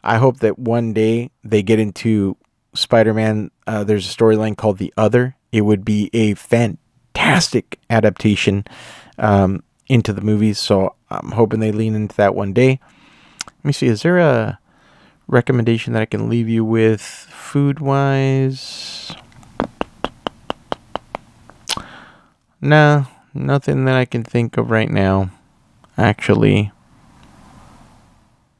[0.04, 2.38] I hope that one day they get into
[2.74, 3.52] Spider-Man.
[3.66, 5.36] Uh, there's a storyline called The Other.
[5.52, 6.34] It would be a
[7.26, 8.66] fantastic adaptation.
[9.18, 10.60] Um, into the movies.
[10.60, 12.80] So I'm hoping they lean into that one day.
[13.48, 13.88] Let me see.
[13.88, 14.60] Is there a
[15.28, 19.14] recommendation that I can leave you with food wise?
[22.62, 25.30] No, nothing that I can think of right now.
[25.98, 26.72] Actually,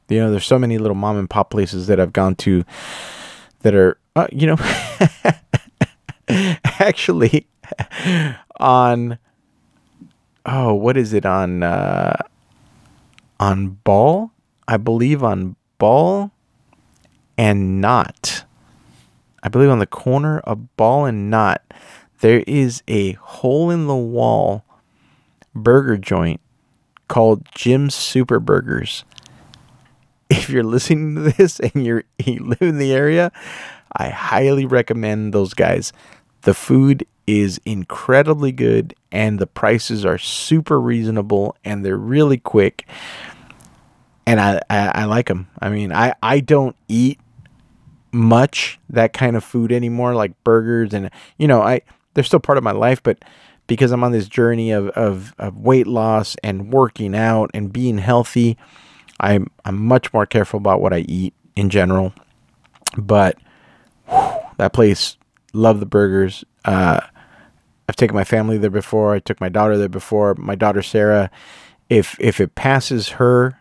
[0.08, 2.64] you know, there's so many little mom and pop places that I've gone to
[3.60, 4.56] that are, uh, you know,
[6.64, 7.46] actually
[8.60, 9.18] on
[10.44, 12.16] oh, what is it on uh
[13.38, 14.32] on ball?
[14.68, 16.32] I believe on ball
[17.38, 18.44] and Knott.
[19.42, 21.62] I believe on the corner of ball and Knott
[22.20, 24.64] there is a hole in the wall
[25.54, 26.40] burger joint
[27.08, 29.04] called Jim's Super Burgers.
[30.28, 33.30] If you're listening to this and you're you live in the area,
[33.92, 35.92] I highly recommend those guys.
[36.42, 42.86] The food is incredibly good and the prices are super reasonable and they're really quick.
[44.26, 45.48] And I, I, I like them.
[45.60, 47.20] I mean, I, I don't eat
[48.12, 51.82] much that kind of food anymore, like burgers and you know, I
[52.14, 53.22] they're still part of my life, but
[53.66, 57.98] because I'm on this journey of, of, of weight loss and working out and being
[57.98, 58.56] healthy,
[59.20, 62.12] I'm I'm much more careful about what I eat in general.
[62.96, 63.38] But
[64.08, 65.16] whew, that place,
[65.52, 66.44] love the burgers.
[66.64, 67.00] Uh,
[67.88, 69.14] I've taken my family there before.
[69.14, 70.34] I took my daughter there before.
[70.34, 71.30] My daughter Sarah,
[71.88, 73.58] if if it passes her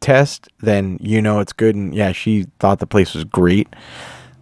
[0.00, 1.74] test, then you know it's good.
[1.74, 3.68] And yeah, she thought the place was great.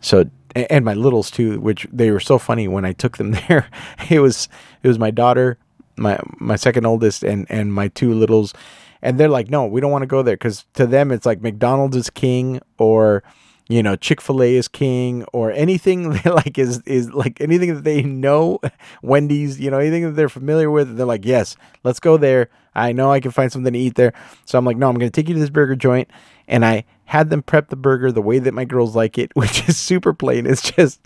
[0.00, 3.68] So and my littles too, which they were so funny when I took them there.
[4.10, 4.48] It was
[4.82, 5.58] it was my daughter,
[5.96, 8.54] my my second oldest, and and my two littles,
[9.02, 11.42] and they're like, no, we don't want to go there because to them it's like
[11.42, 13.22] McDonald's is king or
[13.68, 18.60] you know chick-fil-a is king or anything like is is like anything that they know
[19.02, 22.48] wendy's you know anything that they're familiar with they're like yes let's go there.
[22.74, 24.12] I know i can find something to eat there.
[24.44, 26.08] So i'm like no i'm going to take you to this burger joint.
[26.48, 29.68] And i had them prep the burger the way that my girls like it which
[29.68, 30.46] is super plain.
[30.46, 31.00] It's just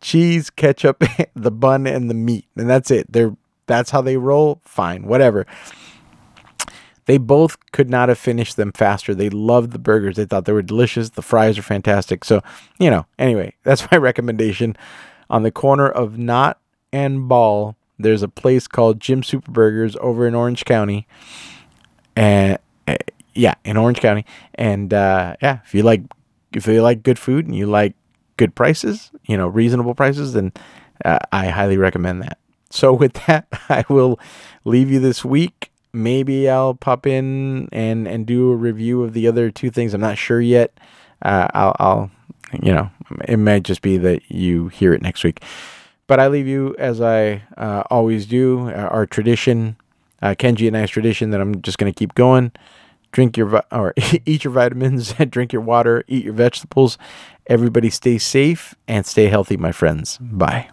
[0.00, 1.02] cheese ketchup
[1.34, 2.46] the bun and the meat.
[2.56, 3.10] And that's it.
[3.12, 3.36] They're
[3.66, 4.60] that's how they roll?
[4.64, 5.46] Fine whatever
[7.10, 9.16] they both could not have finished them faster.
[9.16, 10.14] They loved the burgers.
[10.14, 11.10] They thought they were delicious.
[11.10, 12.24] The fries are fantastic.
[12.24, 12.40] So,
[12.78, 14.76] you know, anyway, that's my recommendation.
[15.28, 16.60] On the corner of Knott
[16.92, 21.08] and Ball, there's a place called Jim Super Burgers over in Orange County.
[22.14, 22.98] And uh,
[23.34, 24.24] yeah, in Orange County.
[24.54, 26.02] And uh, yeah, if you like
[26.52, 27.96] if you like good food and you like
[28.36, 30.52] good prices, you know, reasonable prices, then
[31.04, 32.38] uh, I highly recommend that.
[32.70, 34.20] So with that, I will
[34.64, 39.26] leave you this week maybe I'll pop in and and do a review of the
[39.28, 39.94] other two things.
[39.94, 40.72] I'm not sure yet.
[41.22, 42.10] Uh, I'll, I'll,
[42.62, 42.90] you know,
[43.28, 45.42] it might just be that you hear it next week.
[46.06, 48.68] But I leave you as I uh, always do.
[48.70, 49.76] Uh, our tradition,
[50.22, 52.52] uh, Kenji and I's tradition, that I'm just going to keep going.
[53.12, 53.94] Drink your vi- or
[54.26, 56.98] eat your vitamins, drink your water, eat your vegetables.
[57.46, 60.18] Everybody stay safe and stay healthy, my friends.
[60.20, 60.70] Bye.